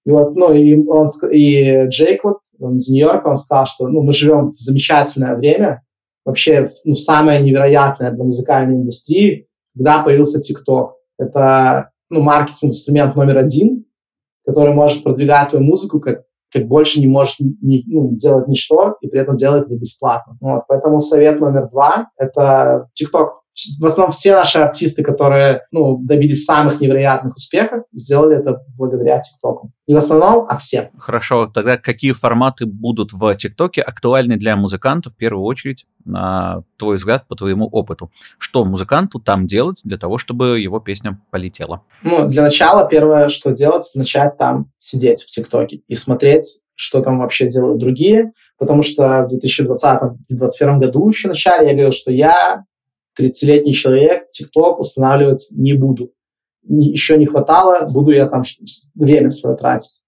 [0.07, 4.03] И вот, ну, и, он, и Джейк вот, он из Нью-Йорка, он сказал, что, ну,
[4.03, 5.83] мы живем в замечательное время,
[6.29, 10.91] вообще, ну, самое невероятное для музыкальной индустрии, когда появился TikTok.
[11.19, 13.87] Это, ну, маркетинг-инструмент номер один,
[14.47, 19.09] который может продвигать твою музыку как, как больше не можешь не, ну, делать ничто, и
[19.09, 20.37] при этом делать это бесплатно.
[20.43, 23.29] Вот, поэтому совет номер два— это TikTok
[23.81, 29.73] в основном все наши артисты, которые ну, добились самых невероятных успехов, сделали это благодаря ТикТоку.
[29.87, 30.91] Не в основном, а все.
[30.99, 36.97] Хорошо, тогда какие форматы будут в ТикТоке актуальны для музыкантов в первую очередь, на твой
[36.97, 38.11] взгляд, по твоему опыту?
[38.39, 41.83] Что музыканту там делать для того, чтобы его песня полетела?
[42.03, 47.19] Ну, для начала первое, что делать, начать там сидеть в ТикТоке и смотреть, что там
[47.19, 52.65] вообще делают другие, потому что в 2020-2021 году еще начале я говорил, что я
[53.19, 56.13] 30-летний человек, ТикТок устанавливать не буду.
[56.69, 58.43] Еще не хватало, буду я там
[58.95, 60.05] время свое тратить.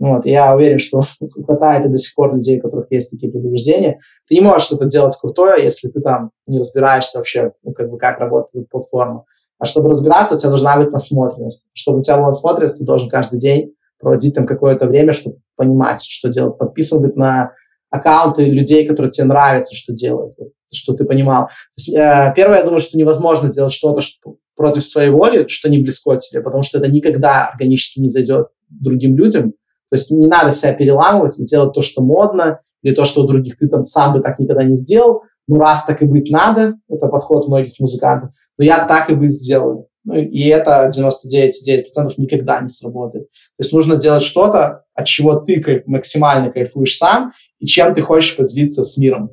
[0.00, 1.02] Вот, я уверен, что
[1.44, 3.98] хватает и до сих пор людей, у которых есть такие предубеждения.
[4.26, 7.98] Ты не можешь что-то делать крутое, если ты там не разбираешься вообще, ну, как бы,
[7.98, 9.24] как работает платформа.
[9.58, 11.68] А чтобы разбираться, у тебя должна быть насмотренность.
[11.74, 16.02] Чтобы у тебя была насмотренность, ты должен каждый день проводить там какое-то время, чтобы понимать,
[16.02, 16.56] что делать.
[16.56, 17.52] Подписан быть на
[17.90, 20.34] аккаунты людей, которые тебе нравятся, что делают
[20.72, 21.48] что ты понимал.
[21.94, 26.16] Э, первое, я думаю, что невозможно делать что-то что, против своей воли, что не близко
[26.16, 29.52] тебе, потому что это никогда органически не зайдет другим людям.
[29.90, 33.26] То есть не надо себя переламывать и делать то, что модно, или то, что у
[33.26, 35.22] других ты там сам бы так никогда не сделал.
[35.48, 39.32] Ну, раз так и быть надо, это подход многих музыкантов, но я так и быть
[39.32, 39.88] сделаю.
[40.04, 43.24] Ну, и это 99,9% никогда не сработает.
[43.30, 48.36] То есть нужно делать что-то, от чего ты максимально кайфуешь сам, и чем ты хочешь
[48.36, 49.30] поделиться с миром.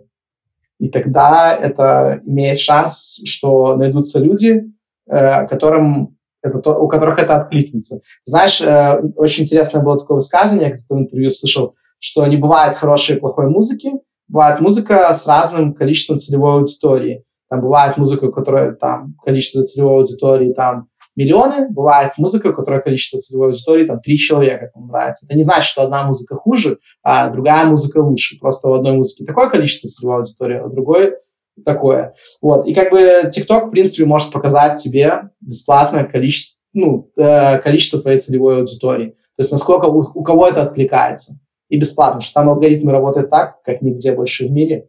[0.80, 4.64] И тогда это имеет шанс, что найдутся люди,
[5.10, 8.00] э, которым это то, у которых это откликнется.
[8.24, 12.78] Знаешь, э, очень интересное было такое высказывание, я где-то в интервью слышал, что не бывает
[12.78, 13.92] хорошей и плохой музыки,
[14.28, 17.24] бывает музыка с разным количеством целевой аудитории.
[17.50, 22.82] Там бывает музыка, у которой там количество целевой аудитории там миллионы, бывает музыка, у которой
[22.82, 25.26] количество целевой аудитории там три человека кому нравится.
[25.26, 28.40] Это не значит, что одна музыка хуже, а другая музыка лучше.
[28.40, 31.16] Просто в одной музыке такое количество целевой аудитории, а в другой
[31.66, 32.14] такое.
[32.42, 32.68] Вот.
[32.68, 38.20] И как бы TikTok, в принципе, может показать тебе бесплатное количество, ну, э, количество твоей
[38.20, 39.10] целевой аудитории.
[39.10, 41.40] То есть насколько у, у кого это откликается.
[41.70, 44.88] И бесплатно, что там алгоритмы работают так, как нигде больше в мире.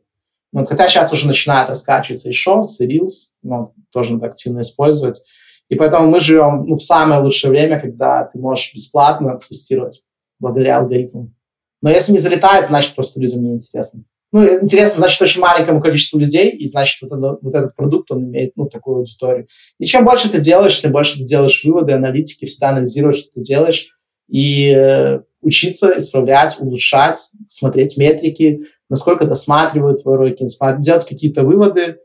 [0.53, 5.23] Вот, хотя сейчас уже начинают раскачиваться и Shorts, и Reels, ну, тоже надо активно использовать.
[5.69, 10.03] И поэтому мы живем ну, в самое лучшее время, когда ты можешь бесплатно тестировать
[10.39, 11.35] благодаря алгоритмам.
[11.83, 14.05] Но если не залетает, значит просто людям не интересно.
[14.31, 18.25] Ну, интересно, значит, очень маленькому количеству людей, и значит, вот, это, вот этот продукт, он
[18.25, 19.47] имеет, ну, такую аудиторию.
[19.79, 23.41] И чем больше ты делаешь, тем больше ты делаешь выводы, аналитики, всегда анализируешь, что ты
[23.41, 23.99] делаешь.
[24.29, 30.45] И э, учиться, исправлять, улучшать, смотреть метрики, насколько досматривают твой ролики,
[30.81, 32.01] делать какие-то выводы.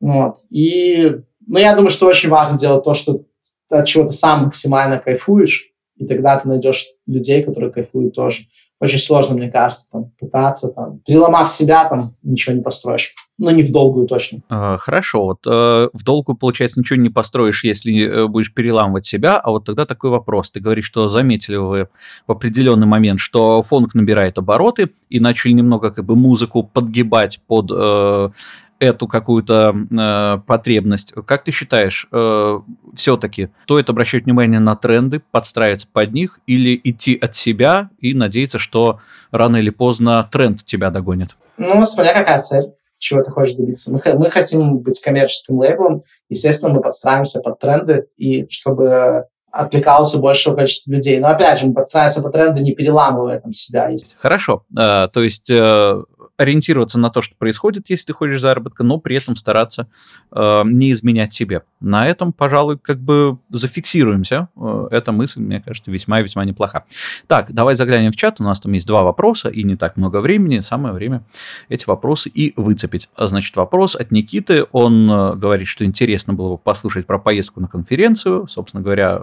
[0.00, 0.36] Вот.
[0.50, 1.16] И,
[1.48, 3.22] ну, я думаю, что очень важно делать то, что
[3.70, 8.42] от чего ты сам максимально кайфуешь, и тогда ты найдешь людей, которые кайфуют тоже
[8.80, 13.12] очень сложно, мне кажется, там, пытаться, там, переломав себя, там, ничего не построишь.
[13.36, 14.40] Ну, не в долгую точно.
[14.48, 19.38] А, хорошо, вот э, в долгую, получается, ничего не построишь, если э, будешь переламывать себя,
[19.38, 20.50] а вот тогда такой вопрос.
[20.50, 21.88] Ты говоришь, что заметили вы
[22.26, 27.70] в определенный момент, что фонк набирает обороты, и начали немного как бы музыку подгибать под
[27.72, 28.30] э,
[28.78, 31.12] эту какую-то э, потребность.
[31.26, 32.60] Как ты считаешь, э,
[32.94, 38.58] все-таки стоит обращать внимание на тренды, подстраиваться под них или идти от себя и надеяться,
[38.58, 39.00] что
[39.30, 41.36] рано или поздно тренд тебя догонит?
[41.56, 43.92] Ну, смотря какая цель, чего ты хочешь добиться.
[43.92, 50.20] Мы, мы хотим быть коммерческим лейблом, естественно, мы подстраиваемся под тренды, и чтобы отвлекалось у
[50.20, 51.18] большего количества людей.
[51.18, 53.90] Но опять же, мы подстраиваемся под тренды, не переламывая там себя.
[54.18, 54.64] Хорошо.
[54.76, 56.02] А, то есть э,
[56.38, 59.88] ориентироваться на то, что происходит, если ты хочешь заработка, но при этом стараться
[60.32, 61.62] э, не изменять себе.
[61.80, 64.48] На этом, пожалуй, как бы зафиксируемся.
[64.56, 66.84] Э, эта мысль, мне кажется, весьма-весьма неплоха.
[67.26, 68.40] Так, давай заглянем в чат.
[68.40, 70.58] У нас там есть два вопроса и не так много времени.
[70.60, 71.24] Самое время
[71.68, 73.08] эти вопросы и выцепить.
[73.16, 74.66] Значит, вопрос от Никиты.
[74.72, 78.48] Он э, говорит, что интересно было бы послушать про поездку на конференцию.
[78.48, 79.22] Собственно говоря,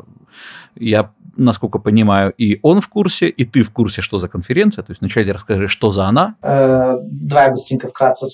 [0.76, 4.84] я, насколько понимаю, и он в курсе, и ты в курсе, что за конференция.
[4.84, 6.36] То есть вначале расскажи, что за она.
[6.42, 8.26] Э, давай быстренько вкратце.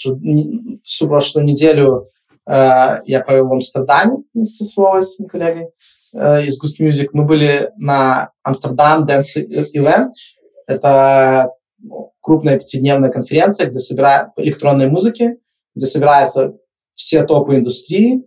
[0.83, 2.07] Всю прошлую неделю
[2.53, 5.69] я провел в Амстердаме со своей с коллегой
[6.13, 7.09] э, из Ghost Music.
[7.13, 9.37] Мы были на Амстердам Dance
[9.75, 10.09] Event.
[10.67, 15.37] Это ну, крупная пятидневная конференция, где собирают электронной музыки,
[15.75, 16.53] где собираются
[16.93, 18.23] все топы индустрии,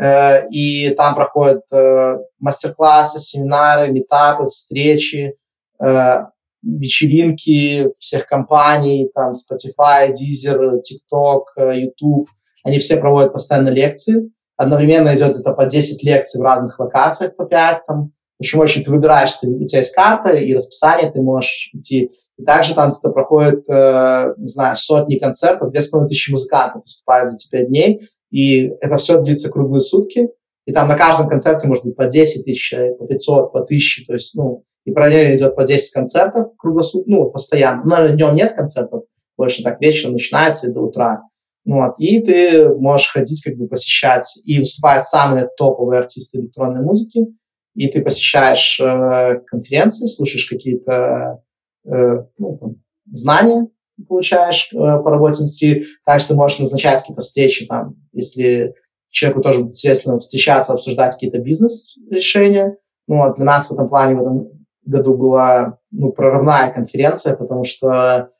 [0.00, 5.34] Э, и там проходят э, мастер-классы, семинары, метапы, встречи,
[5.80, 6.16] э,
[6.62, 12.26] вечеринки всех компаний, там Spotify, Deezer, TikTok, YouTube.
[12.64, 14.30] Они все проводят постоянно лекции.
[14.56, 18.12] Одновременно идет где-то по 10 лекций в разных локациях, по 5 там.
[18.38, 22.10] В общем, очень ты выбираешь, ты, у тебя есть карта и расписание, ты можешь идти.
[22.36, 27.50] И также там где-то проходит, э, не знаю, сотни концертов, 2500 музыкантов выступают за эти
[27.50, 28.00] 5 дней.
[28.30, 30.30] И это все длится круглые сутки.
[30.66, 34.06] И там на каждом концерте может быть по 10 тысяч, по 500, по 1000.
[34.06, 37.82] То есть, ну, и параллельно идет по 10 концертов круглосуточно, ну, постоянно.
[37.84, 39.04] Но днем нет концертов,
[39.36, 41.22] больше так вечером начинается и до утра.
[41.64, 47.26] Вот, и ты можешь ходить, как бы посещать, и выступают самые топовые артисты электронной музыки,
[47.74, 51.42] и ты посещаешь э, конференции, слушаешь какие-то
[51.86, 51.90] э,
[52.38, 52.76] ну, там,
[53.10, 53.66] знания,
[54.08, 55.86] получаешь э, по работе индустрии.
[56.04, 58.74] Также ты можешь назначать какие-то встречи, там, если
[59.10, 62.76] человеку тоже интересно встречаться, обсуждать какие-то бизнес-решения.
[63.06, 64.48] Ну, вот для нас в этом плане в этом
[64.84, 68.30] году была ну, прорывная конференция, потому что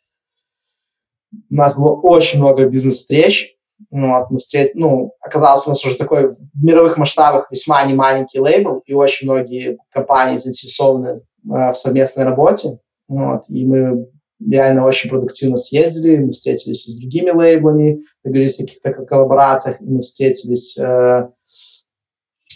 [1.50, 3.56] у нас было очень много бизнес-встреч.
[3.90, 4.70] Ну, вот, мы встреч...
[4.74, 9.28] ну, оказалось, у нас уже такой в мировых масштабах весьма не маленький лейбл, и очень
[9.28, 12.78] многие компании заинтересованы э, в совместной работе.
[13.08, 14.06] Вот, и мы
[14.40, 20.00] реально очень продуктивно съездили, мы встретились и с другими лейблами, договорились о каких-то коллаборациях, мы
[20.00, 21.28] встретились э,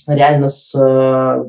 [0.09, 1.45] реально с э,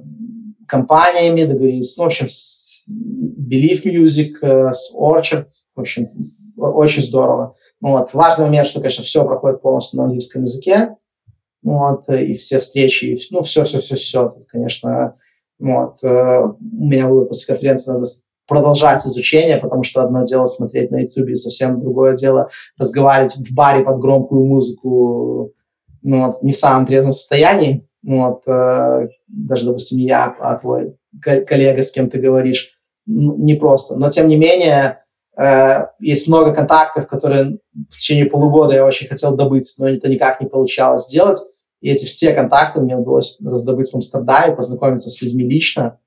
[0.68, 6.08] компаниями, договорились, ну, в общем, с Believe Music, э, с Orchard, в общем,
[6.60, 7.56] очень здорово.
[7.82, 8.14] Вот.
[8.14, 10.96] Важный момент, что, конечно, все проходит полностью на английском языке,
[11.62, 15.16] вот, и все встречи, ну, все-все-все-все, конечно,
[15.60, 18.06] вот, э, у меня было после конференции надо
[18.48, 23.54] продолжать изучение, потому что одно дело смотреть на YouTube, и совсем другое дело разговаривать в
[23.54, 25.52] баре под громкую музыку,
[26.02, 27.88] ну, вот, не в самом трезвом состоянии.
[28.04, 33.98] Вот, э, даже, допустим, я, а твой коллега, с кем ты говоришь, не просто.
[33.98, 34.96] Но, тем не менее, э,
[36.00, 40.48] есть много контактов, которые в течение полугода я очень хотел добыть, но это никак не
[40.48, 41.38] получалось сделать.
[41.82, 45.98] И эти все контакты мне удалось раздобыть в Амстердаме, познакомиться с людьми лично.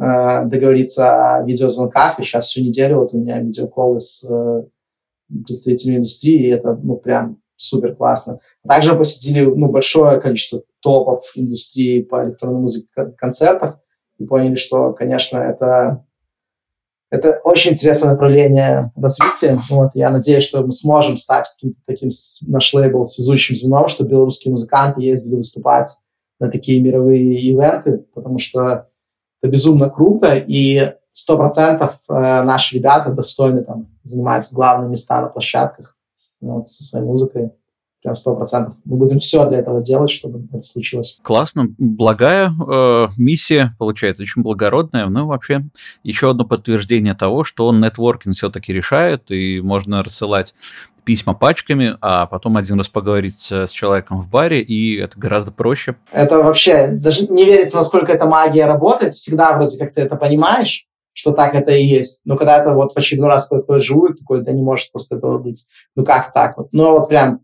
[0.00, 4.62] Э, договориться о видеозвонках, и сейчас всю неделю вот у меня видеоколы с э,
[5.28, 8.38] представителями индустрии, и это, ну, прям супер классно.
[8.66, 12.86] Также посетили, ну, большое количество топов индустрии по электронной музыке
[13.18, 13.76] концертов
[14.18, 16.06] и поняли, что, конечно, это
[17.12, 19.58] это очень интересное направление развития.
[19.68, 22.08] Вот, я надеюсь, что мы сможем стать каким-то таким
[22.48, 25.94] наш лейбл связующим звеном, чтобы белорусские музыканты ездили выступать
[26.40, 28.88] на такие мировые ивенты, потому что
[29.42, 35.28] это безумно круто, и сто процентов э, наши ребята достойны там занимать главные места на
[35.28, 35.98] площадках
[36.40, 37.50] ну, вот, со своей музыкой.
[38.02, 38.74] Прям сто процентов.
[38.84, 41.18] Мы будем все для этого делать, чтобы это случилось.
[41.22, 45.06] Классно, благая э, миссия получается, очень благородная.
[45.06, 45.64] Ну, вообще,
[46.02, 50.54] еще одно подтверждение того, что нетворкинг все-таки решает, и можно рассылать
[51.04, 55.96] письма пачками, а потом один раз поговорить с человеком в баре, и это гораздо проще.
[56.12, 59.14] Это вообще, даже не верится, насколько эта магия работает.
[59.14, 62.24] Всегда вроде как ты это понимаешь, что так это и есть.
[62.24, 65.38] Но когда это вот в очередной раз такое живут, такой, да не может просто этого
[65.38, 65.66] быть.
[65.96, 66.68] Ну как так вот?
[66.70, 67.40] Ну вот прям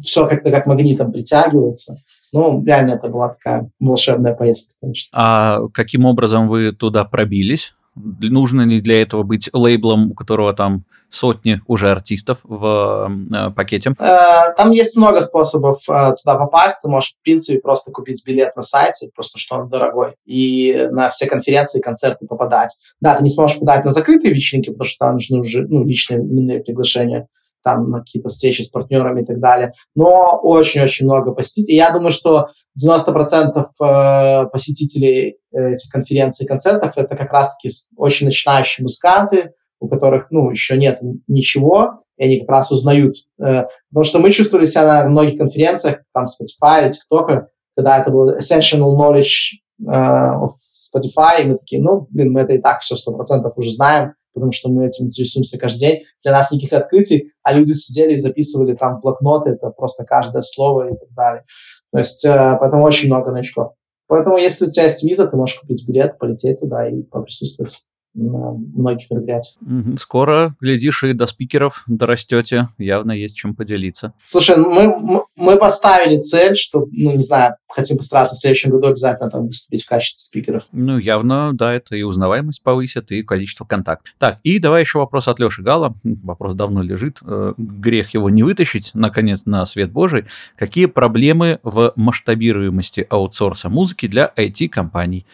[0.00, 1.96] все как-то как магнитом притягивается.
[2.32, 5.10] Ну, реально это была такая волшебная поездка, конечно.
[5.14, 7.74] А каким образом вы туда пробились?
[7.94, 13.94] Нужно ли для этого быть лейблом, у которого там сотни уже артистов в э, пакете?
[13.98, 16.80] Э, там есть много способов э, туда попасть.
[16.82, 21.10] Ты можешь, в принципе, просто купить билет на сайте, просто что он дорогой, и на
[21.10, 22.78] все конференции, концерты попадать.
[23.02, 26.20] Да, ты не сможешь подать на закрытые вечеринки, потому что там нужны уже ну, личные
[26.20, 27.28] именные приглашения
[27.62, 29.72] там на какие-то встречи с партнерами и так далее.
[29.94, 31.76] Но очень-очень много посетителей.
[31.76, 32.46] Я думаю, что
[32.82, 39.52] 90% э, посетителей этих конференций и концертов это как раз-таки очень начинающие музыканты,
[39.82, 43.16] у которых, ну, еще нет ничего, и они как раз узнают.
[43.40, 47.46] Э, потому что мы чувствовали себя на многих конференциях, там, Spotify, TikTok,
[47.76, 52.54] когда это был essential knowledge э, of Spotify, и мы такие, ну, блин, мы это
[52.54, 56.02] и так все сто процентов уже знаем, потому что мы этим интересуемся каждый день.
[56.22, 60.92] Для нас никаких открытий, а люди сидели и записывали там блокноты, это просто каждое слово
[60.92, 61.44] и так далее.
[61.92, 63.72] То есть, э, поэтому очень много новичков.
[64.08, 67.78] Поэтому, если у тебя есть виза, ты можешь купить билет, полететь туда и поприсутствовать
[68.14, 69.58] на многих мероприятиях.
[69.98, 72.68] Скоро, глядишь, и до спикеров дорастете.
[72.78, 74.12] Явно есть чем поделиться.
[74.24, 78.88] Слушай, ну, мы, мы поставили цель, что, ну, не знаю, хотим постараться в следующем году
[78.88, 80.64] обязательно там выступить в качестве спикеров.
[80.72, 84.14] Ну, явно, да, это и узнаваемость повысит, и количество контактов.
[84.18, 85.94] Так, и давай еще вопрос от Леши Гала.
[86.04, 87.18] Вопрос давно лежит.
[87.22, 90.26] Э, грех его не вытащить, наконец, на свет Божий.
[90.56, 95.26] Какие проблемы в масштабируемости аутсорса музыки для IT-компаний?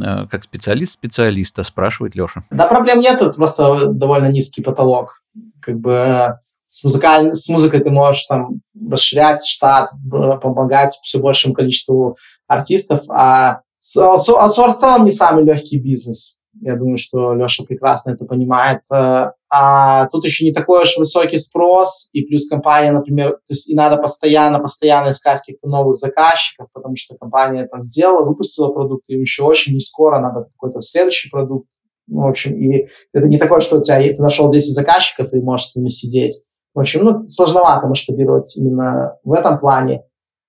[0.00, 2.44] Э, как специалист специалиста, спрашивает Леша.
[2.50, 5.22] Да, проблем нет, тут просто довольно низкий потолок.
[5.60, 6.28] Как бы э,
[6.66, 7.34] с, музыкаль...
[7.34, 12.16] с музыкой ты можешь там расширять штат, помогать все большему количеству
[12.46, 13.60] артистов, а
[13.96, 16.41] аутсорс в целом не самый легкий бизнес.
[16.60, 18.80] Я думаю, что Леша прекрасно это понимает.
[18.92, 23.70] Э, а тут еще не такой уж высокий спрос, и плюс компания, например, то есть
[23.70, 29.04] и надо постоянно, постоянно искать каких-то новых заказчиков, потому что компания там сделала, выпустила продукт,
[29.08, 31.68] и еще очень не скоро надо какой-то следующий продукт.
[32.06, 35.40] Ну, в общем, и это не такое, что у тебя ты нашел 10 заказчиков и
[35.40, 36.34] можешь с ними сидеть.
[36.74, 40.04] В общем, ну, сложновато масштабировать именно в этом плане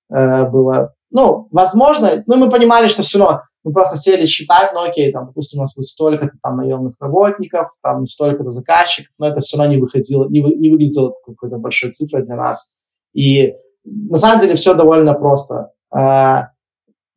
[0.10, 0.94] э, было.
[1.12, 5.28] Ну, возможно, ну, мы понимали, что все равно мы просто сели считать, ну окей, там,
[5.28, 9.74] допустим, у нас будет столько-то там наемных работников, там столько-то заказчиков, но это все равно
[9.74, 12.76] не выходило, не, вы, не выглядело какой-то большой цифрой для нас.
[13.14, 13.54] И
[13.86, 15.72] на самом деле все довольно просто.
[15.92, 16.50] А,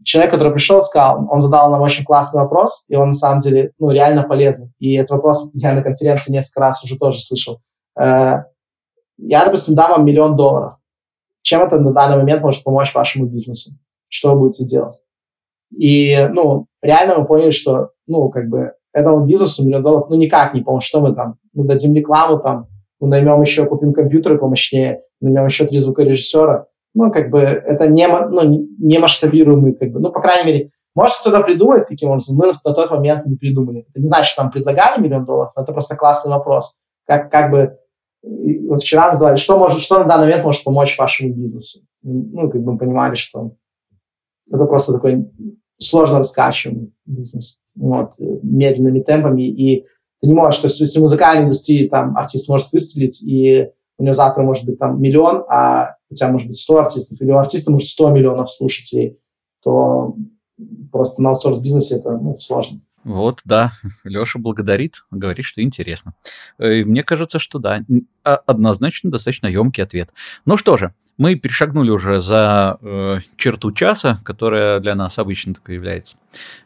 [0.05, 3.73] человек, который пришел, сказал, он задал нам очень классный вопрос, и он на самом деле,
[3.79, 4.73] ну, реально полезный.
[4.79, 7.61] И этот вопрос я на конференции несколько раз уже тоже слышал.
[7.99, 8.45] А,
[9.19, 10.75] я, допустим, дам вам миллион долларов.
[11.43, 13.73] Чем это на данный момент может помочь вашему бизнесу?
[14.09, 14.95] Что вы будете делать?
[15.71, 20.55] И, ну, реально мы поняли, что, ну, как бы, этому бизнесу миллион долларов, ну, никак
[20.55, 20.89] не поможет.
[20.89, 22.69] Что мы там, ну, дадим рекламу там,
[23.01, 26.67] ну, наймем еще, купим компьютеры помощнее, наймем еще три звукорежиссера.
[26.95, 31.19] Ну, как бы, это не, ну, не масштабируемый, как бы, ну, по крайней мере, может,
[31.19, 33.85] кто-то придумает таким образом, мы на тот момент не придумали.
[33.91, 36.81] Это не значит, что нам предлагали миллион долларов, но это просто классный вопрос.
[37.07, 37.77] Как, как бы,
[38.23, 41.81] вот вчера называли, что, может, что на данный момент может помочь вашему бизнесу.
[42.03, 43.53] Ну, как бы мы понимали, что
[44.51, 45.31] это просто такой
[45.79, 47.63] сложно раскачиваемый бизнес.
[47.75, 49.43] Вот, медленными темпами.
[49.43, 49.85] И
[50.21, 53.69] ты не можешь, то есть если в музыкальной индустрии там артист может выстрелить, и
[53.99, 57.31] у него завтра может быть там миллион, а у тебя может быть 100 артистов, или
[57.31, 59.19] у артиста может 100 миллионов слушателей,
[59.63, 60.17] то
[60.91, 62.81] просто на аутсорс-бизнесе это ну, сложно.
[63.05, 63.73] Вот, да,
[64.05, 66.15] Леша благодарит, говорит, что интересно.
[66.59, 67.85] И мне кажется, что да,
[68.25, 70.13] а, однозначно достаточно емкий ответ.
[70.45, 75.77] Ну что же, мы перешагнули уже за э, черту часа, которая для нас обычно такой
[75.77, 76.17] является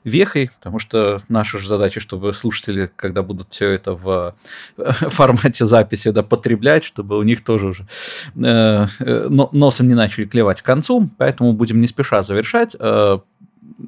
[0.03, 4.35] вехой, потому что наша же задача, чтобы слушатели, когда будут все это в
[4.77, 7.87] э, формате записи да, потреблять, чтобы у них тоже уже
[8.37, 12.75] э, э, носом не начали клевать к концу, поэтому будем не спеша завершать.
[12.79, 13.19] Э,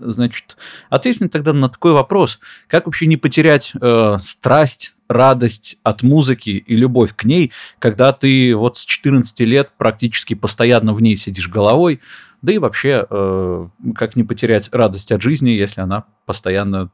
[0.00, 0.56] значит,
[0.90, 2.40] ответь мне тогда на такой вопрос.
[2.68, 8.54] Как вообще не потерять э, страсть, радость от музыки и любовь к ней, когда ты
[8.54, 12.00] вот с 14 лет практически постоянно в ней сидишь головой,
[12.42, 16.90] да и вообще, э, как не потерять радость от жизни, если она постоянно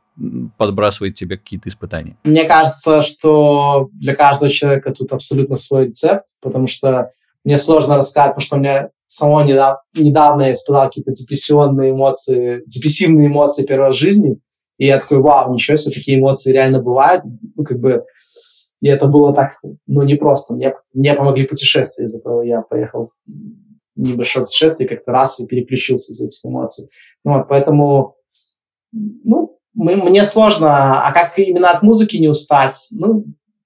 [0.59, 2.19] подбрасывает тебе какие-то испытания?
[2.25, 7.13] Мне кажется, что для каждого человека тут абсолютно свой рецепт, потому что
[7.45, 12.63] мне сложно рассказать, потому что у меня самого недавно, недавно я испытал какие-то депрессионные эмоции,
[12.67, 14.39] депрессивные эмоции первой жизни.
[14.79, 17.25] И я такой, вау, ничего себе, такие эмоции реально бывают.
[17.57, 18.05] Ну, как бы,
[18.81, 20.55] и это было так, ну, непросто.
[20.55, 23.11] Мне, мне помогли путешествия, из этого я поехал
[23.97, 26.89] в небольшое путешествие, как-то раз и переключился из этих эмоций.
[27.25, 28.15] Ну, вот, поэтому,
[28.93, 32.89] ну, мы, мне сложно, а как именно от музыки не устать?
[32.93, 33.25] Ну,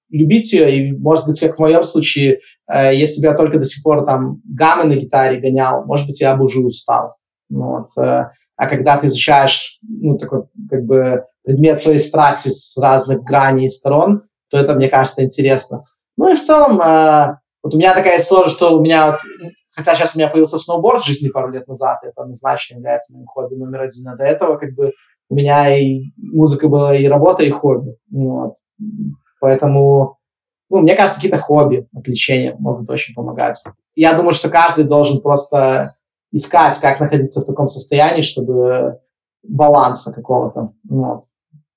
[0.09, 2.41] любить ее, и, может быть, как в моем случае,
[2.71, 6.21] э, если бы я только до сих пор там гаммы на гитаре гонял, может быть,
[6.21, 7.17] я бы уже устал.
[7.53, 7.91] Ну вот.
[8.03, 13.67] Э, а когда ты изучаешь, ну, такой, как бы, предмет своей страсти с разных граней
[13.67, 15.83] и сторон, то это, мне кажется, интересно.
[16.17, 19.21] Ну и в целом, э, вот у меня такая история, что у меня, вот,
[19.77, 23.27] хотя сейчас у меня появился сноуборд в жизни пару лет назад, это однозначно является моим
[23.27, 24.93] хобби номер один, а до этого как бы
[25.29, 27.97] у меня и музыка была и работа, и хобби.
[28.11, 28.55] Вот.
[29.41, 30.19] Поэтому,
[30.71, 33.63] ну, мне кажется, какие-то хобби, отвлечения могут очень помогать.
[33.95, 35.97] Я думаю, что каждый должен просто
[36.33, 38.99] искать, как находиться в таком состоянии, чтобы
[39.43, 40.73] баланса какого-то.
[40.89, 41.21] Вот.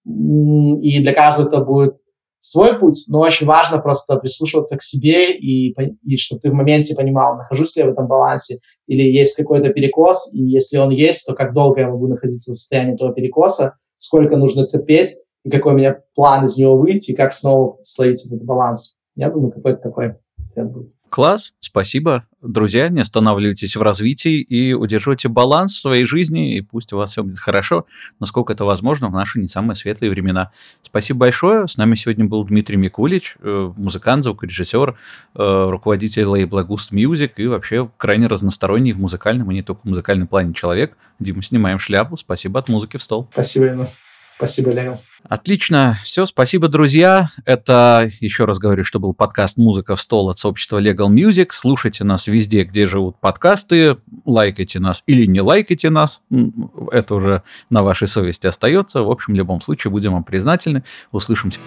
[0.06, 1.98] И для каждого это будет
[2.40, 6.96] свой путь, но очень важно просто прислушиваться к себе и, и чтобы ты в моменте
[6.96, 11.26] понимал, нахожусь ли я в этом балансе или есть какой-то перекос, и если он есть,
[11.26, 15.12] то как долго я могу находиться в состоянии этого перекоса, сколько нужно терпеть,
[15.44, 19.00] и какой у меня план из него выйти, и как снова словить этот баланс.
[19.16, 20.95] Я думаю, какой-то такой ответ будет.
[21.10, 22.28] Класс, спасибо.
[22.42, 27.24] Друзья, не останавливайтесь в развитии и удерживайте баланс своей жизни, и пусть у вас все
[27.24, 27.86] будет хорошо,
[28.20, 30.52] насколько это возможно в наши не самые светлые времена.
[30.82, 31.68] Спасибо большое.
[31.68, 34.98] С нами сегодня был Дмитрий Микулич, э, музыкант, звукорежиссер,
[35.36, 39.86] э, руководитель лейбла Gust Music и вообще крайне разносторонний в музыкальном и не только в
[39.86, 40.98] музыкальном плане человек.
[41.20, 42.18] Дима, снимаем шляпу.
[42.18, 43.30] Спасибо от музыки в стол.
[43.32, 43.90] Спасибо, Ина.
[44.38, 45.00] Спасибо, Леонид.
[45.28, 45.98] Отлично.
[46.04, 47.30] Все, спасибо, друзья.
[47.46, 51.48] Это, еще раз говорю, что был подкаст «Музыка в стол» от сообщества Legal Music.
[51.52, 53.98] Слушайте нас везде, где живут подкасты.
[54.24, 56.22] Лайкайте нас или не лайкайте нас.
[56.92, 59.02] Это уже на вашей совести остается.
[59.02, 60.84] В общем, в любом случае, будем вам признательны.
[61.12, 61.60] Услышимся.